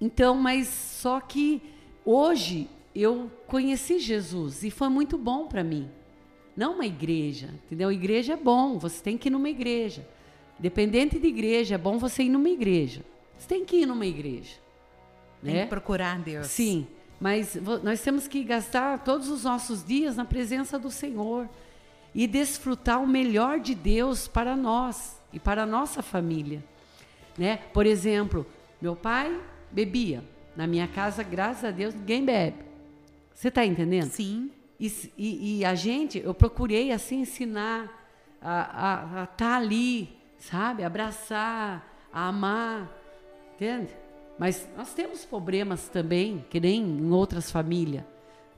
Então, 0.00 0.36
mas 0.36 0.68
só 0.68 1.20
que 1.20 1.60
hoje 2.04 2.68
eu 2.94 3.28
conheci 3.48 3.98
Jesus 3.98 4.62
e 4.62 4.70
foi 4.70 4.88
muito 4.88 5.18
bom 5.18 5.48
para 5.48 5.64
mim. 5.64 5.90
Não 6.56 6.74
uma 6.74 6.86
igreja, 6.86 7.52
entendeu? 7.66 7.90
Igreja 7.90 8.34
é 8.34 8.36
bom, 8.36 8.78
você 8.78 9.02
tem 9.02 9.18
que 9.18 9.28
ir 9.28 9.32
numa 9.32 9.48
igreja. 9.48 10.06
Dependente 10.58 11.18
de 11.18 11.26
igreja, 11.26 11.74
é 11.74 11.78
bom 11.78 11.98
você 11.98 12.22
ir 12.22 12.28
numa 12.28 12.48
igreja. 12.48 13.02
Você 13.36 13.48
tem 13.48 13.64
que 13.64 13.78
ir 13.78 13.86
numa 13.86 14.06
igreja. 14.06 14.54
Tem 15.42 15.54
né? 15.54 15.62
que 15.64 15.68
procurar 15.68 16.20
Deus. 16.20 16.46
Sim, 16.46 16.86
mas 17.20 17.56
nós 17.82 18.00
temos 18.00 18.28
que 18.28 18.44
gastar 18.44 19.02
todos 19.02 19.28
os 19.28 19.42
nossos 19.42 19.84
dias 19.84 20.16
na 20.16 20.24
presença 20.24 20.78
do 20.78 20.90
Senhor 20.90 21.48
e 22.16 22.26
desfrutar 22.26 23.02
o 23.02 23.06
melhor 23.06 23.60
de 23.60 23.74
Deus 23.74 24.26
para 24.26 24.56
nós 24.56 25.20
e 25.34 25.38
para 25.38 25.64
a 25.64 25.66
nossa 25.66 26.02
família. 26.02 26.64
Né? 27.36 27.58
Por 27.74 27.84
exemplo, 27.84 28.46
meu 28.80 28.96
pai 28.96 29.38
bebia. 29.70 30.24
Na 30.56 30.66
minha 30.66 30.88
casa, 30.88 31.22
graças 31.22 31.64
a 31.64 31.70
Deus, 31.70 31.94
ninguém 31.94 32.24
bebe. 32.24 32.56
Você 33.34 33.48
está 33.48 33.66
entendendo? 33.66 34.08
Sim. 34.08 34.50
E, 34.80 34.90
e, 35.18 35.58
e, 35.58 35.64
a 35.66 35.74
gente, 35.74 36.18
eu 36.18 36.32
procurei 36.32 36.90
assim 36.90 37.20
ensinar 37.20 38.08
a 38.40 39.24
estar 39.24 39.36
tá 39.36 39.56
ali, 39.56 40.08
sabe? 40.38 40.84
Abraçar, 40.84 41.86
a 42.10 42.28
amar, 42.28 42.90
entende? 43.54 43.94
Mas 44.38 44.66
nós 44.74 44.94
temos 44.94 45.26
problemas 45.26 45.90
também, 45.90 46.46
que 46.48 46.58
nem 46.58 46.82
em 46.82 47.10
outras 47.10 47.50
famílias. 47.50 48.04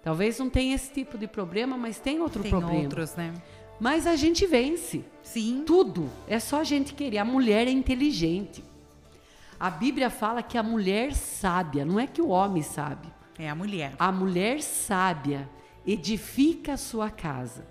Talvez 0.02 0.38
não 0.38 0.48
tenha 0.48 0.74
esse 0.74 0.92
tipo 0.92 1.18
de 1.18 1.26
problema, 1.26 1.76
mas 1.76 1.98
tem 1.98 2.20
outro 2.20 2.42
tem 2.42 2.50
problema. 2.50 2.82
outros, 2.82 3.14
né? 3.14 3.34
Mas 3.80 4.06
a 4.06 4.16
gente 4.16 4.46
vence. 4.46 5.04
Sim. 5.22 5.62
Tudo. 5.66 6.10
É 6.26 6.38
só 6.38 6.60
a 6.60 6.64
gente 6.64 6.94
querer. 6.94 7.18
A 7.18 7.24
mulher 7.24 7.66
é 7.66 7.70
inteligente. 7.70 8.64
A 9.58 9.70
Bíblia 9.70 10.08
fala 10.08 10.42
que 10.42 10.56
a 10.56 10.62
mulher 10.62 11.14
sábia, 11.14 11.84
não 11.84 11.98
é 11.98 12.06
que 12.06 12.22
o 12.22 12.28
homem 12.28 12.62
sabe. 12.62 13.08
É 13.38 13.48
a 13.48 13.54
mulher. 13.54 13.94
A 13.98 14.10
mulher 14.10 14.62
sábia 14.62 15.48
edifica 15.86 16.74
a 16.74 16.76
sua 16.76 17.10
casa 17.10 17.66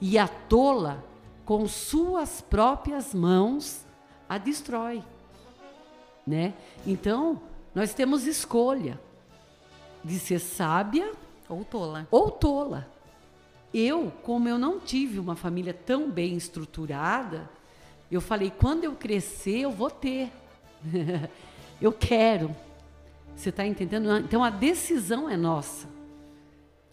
e 0.00 0.18
a 0.18 0.28
tola 0.28 1.04
com 1.44 1.66
suas 1.66 2.40
próprias 2.40 3.14
mãos 3.14 3.84
a 4.28 4.38
destrói, 4.38 5.02
né? 6.26 6.54
Então, 6.86 7.40
nós 7.74 7.94
temos 7.94 8.26
escolha 8.26 9.00
de 10.04 10.18
ser 10.18 10.38
sábia 10.38 11.12
ou 11.48 11.64
tola. 11.64 12.08
Ou 12.10 12.30
tola. 12.30 12.88
Eu, 13.72 14.12
como 14.22 14.48
eu 14.48 14.56
não 14.56 14.78
tive 14.78 15.18
uma 15.18 15.34
família 15.34 15.74
tão 15.74 16.10
bem 16.10 16.36
estruturada, 16.36 17.50
eu 18.10 18.20
falei, 18.20 18.50
quando 18.50 18.84
eu 18.84 18.94
crescer, 18.94 19.60
eu 19.60 19.70
vou 19.70 19.90
ter. 19.90 20.30
eu 21.80 21.92
quero. 21.92 22.54
Você 23.34 23.48
está 23.48 23.66
entendendo? 23.66 24.16
Então 24.18 24.44
a 24.44 24.50
decisão 24.50 25.28
é 25.28 25.36
nossa. 25.36 25.88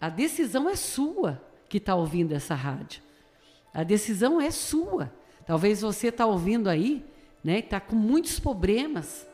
A 0.00 0.08
decisão 0.08 0.68
é 0.68 0.74
sua 0.74 1.40
que 1.68 1.78
está 1.78 1.94
ouvindo 1.94 2.32
essa 2.32 2.54
rádio. 2.54 3.02
A 3.72 3.84
decisão 3.84 4.40
é 4.40 4.50
sua. 4.50 5.12
Talvez 5.46 5.80
você 5.80 6.08
está 6.08 6.26
ouvindo 6.26 6.68
aí, 6.68 7.04
né? 7.42 7.60
Está 7.60 7.80
com 7.80 7.94
muitos 7.94 8.40
problemas, 8.40 9.26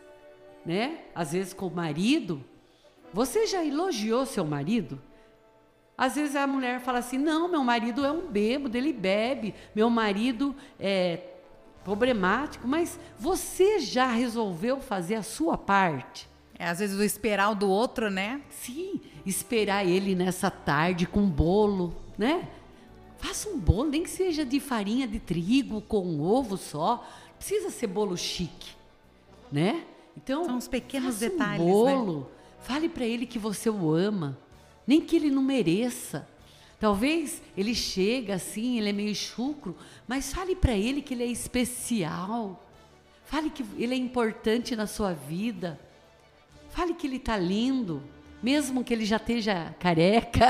né? 0.65 1.05
Às 1.15 1.33
vezes 1.33 1.55
com 1.55 1.67
o 1.67 1.75
marido. 1.75 2.45
Você 3.13 3.47
já 3.47 3.65
elogiou 3.65 4.27
seu 4.27 4.45
marido? 4.45 5.01
Às 5.99 6.15
vezes 6.15 6.37
a 6.37 6.47
mulher 6.47 6.81
fala 6.81 7.01
assim: 7.01 7.19
não, 7.19 7.49
meu 7.49 7.65
marido 7.65 8.07
é 8.07 8.13
um 8.13 8.29
bêbado, 8.29 8.79
ele 8.79 8.93
bebe, 8.93 9.53
meu 9.75 9.91
marido 9.91 10.55
é 10.79 11.21
problemático, 11.85 12.69
mas 12.69 13.01
você 13.19 13.81
já 13.81 14.07
resolveu 14.07 14.79
fazer 14.79 15.17
a 15.17 15.23
sua 15.25 15.59
parte? 15.59 16.29
É, 16.57 16.69
às 16.69 16.79
vezes 16.79 16.97
o 16.97 17.03
esperar 17.03 17.51
o 17.51 17.55
do 17.55 17.69
outro, 17.69 18.11
né? 18.11 18.41
Sim, 18.51 19.01
esperar 19.27 19.85
ele 19.85 20.15
nessa 20.15 20.51
tarde 20.51 21.07
com 21.07 21.29
bolo, 21.29 21.95
né? 22.17 22.49
Faça 23.17 23.49
um 23.49 23.59
bolo, 23.59 23.91
nem 23.91 24.05
que 24.05 24.11
seja 24.11 24.45
de 24.45 24.61
farinha 24.61 25.07
de 25.07 25.19
trigo 25.19 25.81
com 25.81 26.01
um 26.01 26.23
ovo 26.23 26.57
só. 26.57 27.05
Precisa 27.37 27.71
ser 27.71 27.89
bolo 27.89 28.17
chique, 28.17 28.71
né? 29.51 29.85
Então, 30.17 30.45
são 30.45 30.59
os 30.59 30.69
pequenos 30.69 31.19
detalhes, 31.19 31.61
um 31.61 31.71
bolo. 31.71 32.21
Né? 32.21 32.27
Fale 32.61 32.89
para 32.89 33.05
ele 33.05 33.25
que 33.27 33.39
você 33.39 33.71
o 33.71 33.93
ama, 33.93 34.37
nem 34.88 35.03
que 35.03 35.14
ele 35.16 35.31
não 35.31 35.42
mereça. 35.42 36.27
Talvez 36.81 37.42
ele 37.55 37.74
chega 37.74 38.37
assim, 38.37 38.79
ele 38.79 38.88
é 38.88 38.92
meio 38.92 39.14
chucro, 39.14 39.77
mas 40.07 40.33
fale 40.33 40.57
para 40.57 40.72
ele 40.72 41.03
que 41.03 41.12
ele 41.12 41.24
é 41.24 41.27
especial. 41.27 42.66
Fale 43.27 43.51
que 43.51 43.62
ele 43.77 43.92
é 43.92 43.98
importante 43.98 44.74
na 44.74 44.87
sua 44.87 45.12
vida. 45.12 45.79
Fale 46.70 46.94
que 46.94 47.07
ele 47.07 47.16
está 47.16 47.37
lindo, 47.37 48.03
mesmo 48.42 48.83
que 48.83 48.94
ele 48.94 49.05
já 49.05 49.16
esteja 49.16 49.74
careca, 49.79 50.46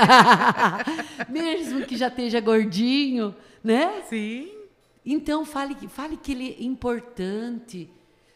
mesmo 1.27 1.85
que 1.85 1.97
já 1.97 2.07
esteja 2.07 2.39
gordinho, 2.39 3.35
né? 3.61 4.03
Sim. 4.07 4.49
Então 5.05 5.43
fale, 5.43 5.75
fale 5.89 6.15
que 6.15 6.31
ele 6.31 6.55
é 6.57 6.63
importante. 6.63 7.89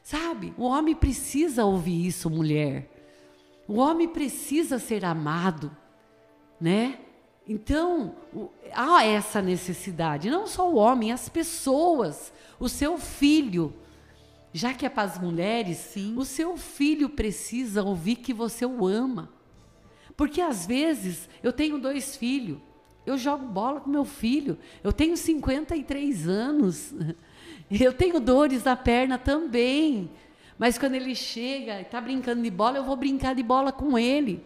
Sabe? 0.04 0.54
O 0.58 0.66
homem 0.66 0.96
precisa 0.96 1.64
ouvir 1.64 2.08
isso, 2.08 2.30
mulher. 2.30 2.90
O 3.66 3.76
homem 3.76 4.10
precisa 4.10 4.78
ser 4.78 5.06
amado, 5.06 5.72
né? 6.64 7.00
Então, 7.48 8.16
há 8.74 9.04
essa 9.04 9.42
necessidade, 9.42 10.30
não 10.30 10.48
só 10.48 10.70
o 10.70 10.76
homem, 10.76 11.12
as 11.12 11.28
pessoas, 11.28 12.32
o 12.60 12.70
seu 12.70 12.98
filho 12.98 13.74
já 14.54 14.72
que 14.72 14.86
é 14.86 14.90
para 14.90 15.04
as 15.04 15.20
mulheres, 15.20 15.78
Sim. 15.78 16.14
o 16.16 16.24
seu 16.24 16.56
filho 16.56 17.10
precisa 17.10 17.82
ouvir 17.82 18.18
que 18.18 18.32
você 18.32 18.64
o 18.64 18.86
ama. 18.86 19.30
Porque 20.16 20.40
às 20.40 20.68
vezes 20.68 21.28
eu 21.42 21.52
tenho 21.52 21.80
dois 21.80 22.16
filhos 22.16 22.60
Eu 23.04 23.18
jogo 23.18 23.46
bola 23.48 23.82
com 23.82 23.90
meu 23.90 24.06
filho. 24.06 24.58
Eu 24.84 24.94
tenho 24.94 25.18
53 25.18 26.28
anos. 26.28 26.94
Eu 27.72 27.92
tenho 27.92 28.20
dores 28.20 28.64
na 28.64 28.76
perna 28.76 29.18
também. 29.18 30.12
Mas 30.60 30.78
quando 30.78 30.94
ele 30.94 31.16
chega 31.16 31.80
e 31.80 31.82
está 31.82 32.00
brincando 32.00 32.44
de 32.44 32.52
bola, 32.52 32.78
eu 32.78 32.84
vou 32.84 32.96
brincar 32.96 33.34
de 33.34 33.42
bola 33.42 33.72
com 33.72 33.98
ele. 33.98 34.46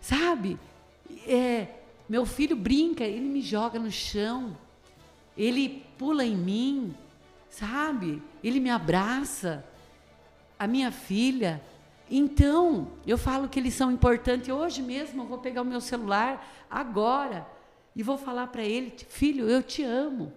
Sabe? 0.00 0.56
É, 1.26 1.68
meu 2.08 2.24
filho 2.24 2.56
brinca, 2.56 3.04
ele 3.04 3.28
me 3.28 3.40
joga 3.40 3.78
no 3.78 3.90
chão. 3.90 4.56
Ele 5.36 5.84
pula 5.98 6.24
em 6.24 6.36
mim, 6.36 6.94
sabe? 7.50 8.22
Ele 8.42 8.60
me 8.60 8.70
abraça. 8.70 9.64
A 10.58 10.66
minha 10.66 10.90
filha. 10.90 11.62
Então, 12.10 12.90
eu 13.06 13.16
falo 13.18 13.48
que 13.48 13.58
eles 13.58 13.74
são 13.74 13.92
importantes. 13.92 14.48
Hoje 14.48 14.82
mesmo 14.82 15.22
eu 15.22 15.26
vou 15.26 15.38
pegar 15.38 15.62
o 15.62 15.64
meu 15.64 15.80
celular, 15.80 16.46
agora, 16.70 17.46
e 17.94 18.02
vou 18.02 18.16
falar 18.16 18.48
para 18.48 18.64
ele: 18.64 18.92
Filho, 19.08 19.48
eu 19.48 19.62
te 19.62 19.82
amo. 19.82 20.32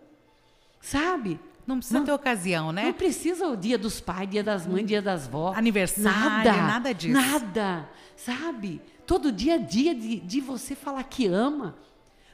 Sabe? 0.81 1.39
Não 1.65 1.77
precisa 1.77 1.99
não, 1.99 2.05
ter 2.05 2.11
ocasião, 2.11 2.71
né? 2.71 2.85
Não 2.85 2.93
precisa 2.93 3.47
o 3.47 3.55
dia 3.55 3.77
dos 3.77 3.99
pais, 3.99 4.29
dia 4.29 4.43
das 4.43 4.65
mães, 4.65 4.85
dia 4.85 5.01
das 5.01 5.27
vós. 5.27 5.57
Aniversário, 5.57 6.19
nada, 6.19 6.53
nada 6.53 6.93
disso. 6.93 7.13
Nada, 7.13 7.89
sabe? 8.15 8.81
Todo 9.05 9.31
dia 9.31 9.55
é 9.55 9.59
dia 9.59 9.93
de, 9.93 10.19
de 10.19 10.41
você 10.41 10.75
falar 10.75 11.03
que 11.03 11.27
ama. 11.27 11.75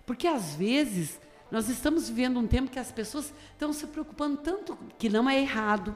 Porque 0.05 0.27
às 0.27 0.55
vezes 0.55 1.19
nós 1.51 1.69
estamos 1.69 2.09
vivendo 2.09 2.39
um 2.39 2.47
tempo 2.47 2.71
que 2.71 2.79
as 2.79 2.91
pessoas 2.91 3.33
estão 3.51 3.71
se 3.73 3.85
preocupando 3.87 4.37
tanto, 4.37 4.77
que 4.97 5.09
não 5.09 5.29
é 5.29 5.39
errado, 5.39 5.95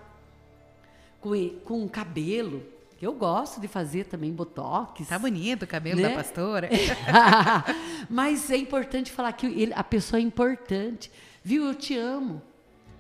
com, 1.20 1.32
com 1.64 1.86
o 1.86 1.90
cabelo, 1.90 2.64
que 2.98 3.06
eu 3.06 3.14
gosto 3.14 3.60
de 3.60 3.68
fazer 3.68 4.06
também 4.06 4.32
botox. 4.32 5.08
Tá 5.08 5.18
bonito 5.18 5.64
o 5.64 5.68
cabelo 5.68 6.02
né? 6.02 6.10
da 6.10 6.16
pastora. 6.16 6.70
Mas 8.10 8.50
é 8.52 8.58
importante 8.58 9.12
falar 9.12 9.34
que 9.34 9.46
ele, 9.46 9.74
a 9.74 9.84
pessoa 9.84 10.20
é 10.20 10.24
importante. 10.24 11.12
Viu? 11.44 11.66
Eu 11.66 11.76
te 11.76 11.98
amo. 11.98 12.42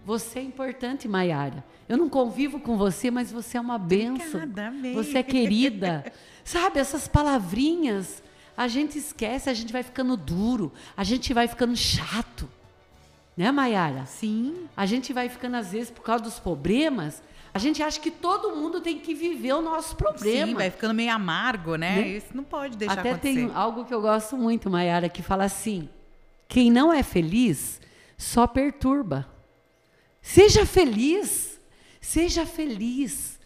Você 0.05 0.39
é 0.39 0.41
importante, 0.41 1.07
Maiara. 1.07 1.63
Eu 1.87 1.97
não 1.97 2.09
convivo 2.09 2.59
com 2.59 2.77
você, 2.77 3.11
mas 3.11 3.31
você 3.31 3.57
é 3.57 3.61
uma 3.61 3.77
benção. 3.77 4.41
Você 4.93 5.19
é 5.19 5.23
querida. 5.23 6.11
Sabe, 6.43 6.79
essas 6.79 7.07
palavrinhas, 7.07 8.23
a 8.57 8.67
gente 8.67 8.97
esquece, 8.97 9.49
a 9.49 9.53
gente 9.53 9.71
vai 9.71 9.83
ficando 9.83 10.17
duro, 10.17 10.71
a 10.97 11.03
gente 11.03 11.33
vai 11.33 11.47
ficando 11.47 11.75
chato. 11.75 12.49
Né, 13.37 13.51
Maiara? 13.51 14.05
Sim. 14.05 14.67
A 14.75 14.85
gente 14.85 15.13
vai 15.13 15.29
ficando, 15.29 15.57
às 15.57 15.71
vezes, 15.71 15.91
por 15.91 16.01
causa 16.01 16.23
dos 16.23 16.39
problemas, 16.39 17.21
a 17.53 17.59
gente 17.59 17.83
acha 17.83 17.99
que 17.99 18.11
todo 18.11 18.55
mundo 18.55 18.81
tem 18.81 18.99
que 18.99 19.13
viver 19.13 19.53
o 19.53 19.61
nosso 19.61 19.95
problema. 19.95 20.47
Sim, 20.47 20.53
vai 20.53 20.69
ficando 20.69 20.93
meio 20.93 21.11
amargo, 21.11 21.75
né? 21.75 21.95
né? 21.95 22.07
Isso 22.07 22.27
não 22.33 22.43
pode 22.43 22.77
deixar 22.77 22.99
Até 22.99 23.11
acontecer. 23.11 23.47
tem 23.47 23.51
algo 23.53 23.85
que 23.85 23.93
eu 23.93 24.01
gosto 24.01 24.37
muito, 24.37 24.69
Maiara, 24.69 25.09
que 25.09 25.21
fala 25.21 25.43
assim: 25.43 25.89
quem 26.47 26.71
não 26.71 26.91
é 26.91 27.03
feliz 27.03 27.79
só 28.17 28.47
perturba. 28.47 29.30
Seja 30.21 30.65
feliz, 30.65 31.59
seja 31.99 32.45
feliz, 32.45 33.39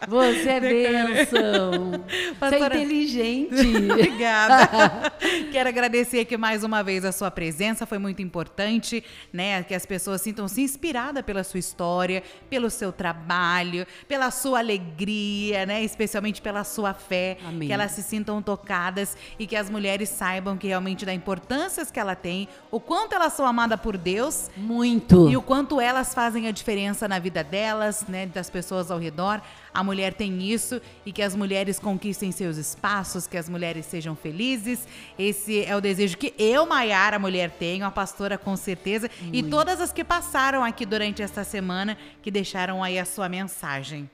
Você 0.08 0.48
é 0.48 0.60
bênção. 0.60 2.04
Você 2.40 2.54
é 2.56 2.66
inteligente. 2.66 3.54
Obrigada. 3.92 5.12
Quero 5.52 5.68
agradecer 5.68 6.20
aqui 6.20 6.36
mais 6.36 6.64
uma 6.64 6.82
vez 6.82 7.04
a 7.04 7.12
sua 7.12 7.30
presença. 7.30 7.86
Foi 7.86 7.98
muito 7.98 8.20
importante, 8.20 9.04
né? 9.32 9.62
Que 9.62 9.74
as 9.74 9.86
pessoas 9.86 10.20
sintam-se 10.20 10.60
inspiradas 10.60 11.22
pela 11.22 11.44
sua 11.44 11.60
história, 11.60 12.22
pelo 12.50 12.68
seu 12.68 12.90
trabalho, 12.92 13.86
pela 14.08 14.30
sua 14.30 14.58
alegria, 14.58 15.64
né? 15.66 15.84
Especialmente 15.84 16.42
pela 16.42 16.64
sua 16.64 16.92
fé. 16.94 17.38
Amém. 17.46 17.68
Que 17.68 17.72
elas 17.72 17.92
se 17.92 18.02
sintam 18.02 18.42
tocadas 18.42 19.16
e 19.38 19.46
que 19.46 19.54
as 19.54 19.70
mulheres 19.70 20.08
saibam 20.08 20.56
que 20.56 20.66
realmente 20.66 21.06
da 21.06 21.14
importância 21.14 21.86
que 21.92 22.00
ela 22.00 22.14
tem, 22.14 22.48
o 22.70 22.80
quanto 22.80 23.14
elas 23.14 23.34
são 23.34 23.46
amadas 23.46 23.80
por 23.80 23.96
Deus. 23.96 24.50
Muito. 24.56 25.28
E 25.28 25.36
o 25.36 25.42
quanto 25.42 25.80
elas 25.80 26.14
fazem 26.14 26.31
fazem 26.32 26.48
a 26.48 26.50
diferença 26.50 27.06
na 27.06 27.18
vida 27.18 27.44
delas, 27.44 28.06
né, 28.08 28.24
das 28.24 28.48
pessoas 28.48 28.90
ao 28.90 28.98
redor. 28.98 29.42
A 29.74 29.84
mulher 29.84 30.14
tem 30.14 30.42
isso 30.50 30.80
e 31.04 31.12
que 31.12 31.20
as 31.20 31.36
mulheres 31.36 31.78
conquistem 31.78 32.32
seus 32.32 32.56
espaços, 32.56 33.26
que 33.26 33.36
as 33.36 33.50
mulheres 33.50 33.84
sejam 33.84 34.16
felizes. 34.16 34.88
Esse 35.18 35.62
é 35.62 35.76
o 35.76 35.80
desejo 35.80 36.16
que 36.16 36.32
eu, 36.38 36.64
Maiara, 36.64 37.18
mulher, 37.18 37.50
tenho, 37.50 37.84
a 37.84 37.90
pastora 37.90 38.38
com 38.38 38.56
certeza, 38.56 39.10
Muito. 39.20 39.36
e 39.36 39.42
todas 39.42 39.78
as 39.78 39.92
que 39.92 40.02
passaram 40.02 40.64
aqui 40.64 40.86
durante 40.86 41.20
esta 41.20 41.44
semana 41.44 41.98
que 42.22 42.30
deixaram 42.30 42.82
aí 42.82 42.98
a 42.98 43.04
sua 43.04 43.28
mensagem. 43.28 44.08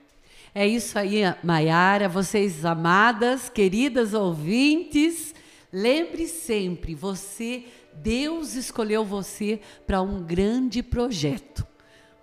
É 0.53 0.67
isso 0.67 0.99
aí, 0.99 1.21
Maiara, 1.41 2.09
vocês 2.09 2.65
amadas, 2.65 3.47
queridas 3.47 4.13
ouvintes, 4.13 5.33
lembre 5.71 6.27
sempre, 6.27 6.93
você 6.95 7.63
Deus 7.93 8.55
escolheu 8.55 9.05
você 9.05 9.61
para 9.87 10.01
um 10.01 10.21
grande 10.21 10.83
projeto. 10.83 11.68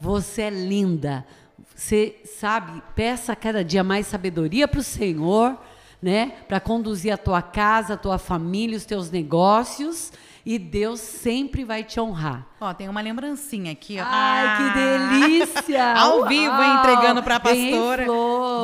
Você 0.07 0.43
é 0.43 0.51
linda. 0.51 1.27
Você 1.75 2.15
sabe, 2.39 2.81
peça 2.95 3.35
cada 3.35 3.65
dia 3.65 3.83
mais 3.83 4.07
sabedoria 4.07 4.69
para 4.69 4.79
o 4.79 4.85
Senhor, 4.85 5.59
né? 6.01 6.33
Para 6.47 6.61
conduzir 6.61 7.13
a 7.13 7.17
tua 7.17 7.43
casa, 7.43 7.95
a 7.95 7.97
tua 7.97 8.17
família, 8.17 8.77
os 8.77 8.85
teus 8.85 9.11
negócios 9.11 10.13
e 10.47 10.61
Deus 10.61 11.01
sempre 11.01 11.65
vai 11.65 11.83
te 11.83 11.99
honrar. 11.99 12.47
Ó, 12.61 12.73
tem 12.73 12.89
uma 12.89 13.01
lembrancinha 13.01 13.73
aqui, 13.73 13.99
ó. 13.99 14.05
Ai, 14.07 14.47
ah, 14.47 14.57
que 14.57 15.19
delícia! 15.19 15.93
Ao 15.99 16.25
vivo, 16.29 16.55
Uau, 16.55 16.79
entregando 16.79 17.21
para 17.21 17.37
a 17.37 17.41
pastora. 17.41 18.07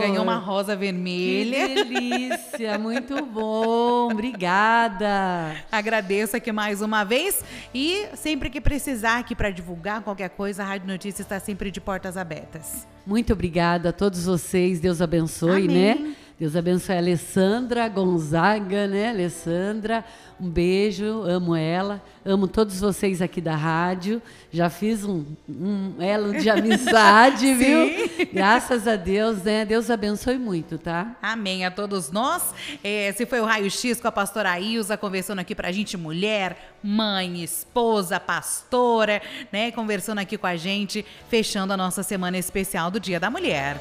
Ganhou 0.00 0.22
uma 0.22 0.36
rosa 0.36 0.76
vermelha. 0.76 1.68
Que 1.68 1.84
delícia, 1.84 2.78
muito 2.78 3.26
bom. 3.26 4.12
Obrigada. 4.12 5.56
Agradeço 5.72 6.36
aqui 6.36 6.52
mais 6.52 6.80
uma 6.80 7.02
vez 7.02 7.44
e 7.74 8.06
sempre 8.14 8.48
que 8.48 8.60
precisar 8.60 9.18
aqui 9.18 9.34
para 9.34 9.50
divulgar 9.50 10.02
qualquer 10.02 10.30
coisa, 10.30 10.62
a 10.62 10.66
Rádio 10.66 10.86
Notícias 10.86 11.26
está 11.26 11.40
sempre 11.40 11.72
de 11.72 11.80
portas 11.80 12.16
abertas. 12.16 12.86
Muito 13.04 13.32
obrigada 13.32 13.88
a 13.88 13.92
todos 13.92 14.26
vocês. 14.26 14.78
Deus 14.78 15.02
abençoe, 15.02 15.66
né? 15.66 15.92
Amém. 15.92 16.04
né? 16.10 16.16
Deus 16.42 16.56
abençoe 16.56 16.96
a 16.96 16.98
Alessandra 16.98 17.88
Gonzaga, 17.88 18.88
né? 18.88 19.10
Alessandra, 19.10 20.04
um 20.40 20.50
beijo, 20.50 21.22
amo 21.22 21.54
ela, 21.54 22.02
amo 22.24 22.48
todos 22.48 22.80
vocês 22.80 23.22
aqui 23.22 23.40
da 23.40 23.54
rádio. 23.54 24.20
Já 24.50 24.68
fiz 24.68 25.04
um, 25.04 25.24
um 25.48 26.02
elo 26.02 26.32
de 26.32 26.50
amizade, 26.50 27.54
viu? 27.54 28.26
Graças 28.32 28.88
a 28.88 28.96
Deus, 28.96 29.44
né? 29.44 29.64
Deus 29.64 29.88
abençoe 29.88 30.36
muito, 30.36 30.78
tá? 30.78 31.14
Amém 31.22 31.64
a 31.64 31.70
todos 31.70 32.10
nós. 32.10 32.52
Esse 32.82 33.24
foi 33.24 33.40
o 33.40 33.44
Raio 33.44 33.70
X 33.70 34.00
com 34.00 34.08
a 34.08 34.12
pastora 34.12 34.58
Ilza, 34.58 34.96
conversando 34.96 35.38
aqui 35.38 35.54
pra 35.54 35.70
gente, 35.70 35.96
mulher, 35.96 36.74
mãe, 36.82 37.44
esposa, 37.44 38.18
pastora, 38.18 39.22
né? 39.52 39.70
Conversando 39.70 40.18
aqui 40.18 40.36
com 40.36 40.48
a 40.48 40.56
gente, 40.56 41.06
fechando 41.28 41.72
a 41.72 41.76
nossa 41.76 42.02
semana 42.02 42.36
especial 42.36 42.90
do 42.90 42.98
Dia 42.98 43.20
da 43.20 43.30
Mulher. 43.30 43.80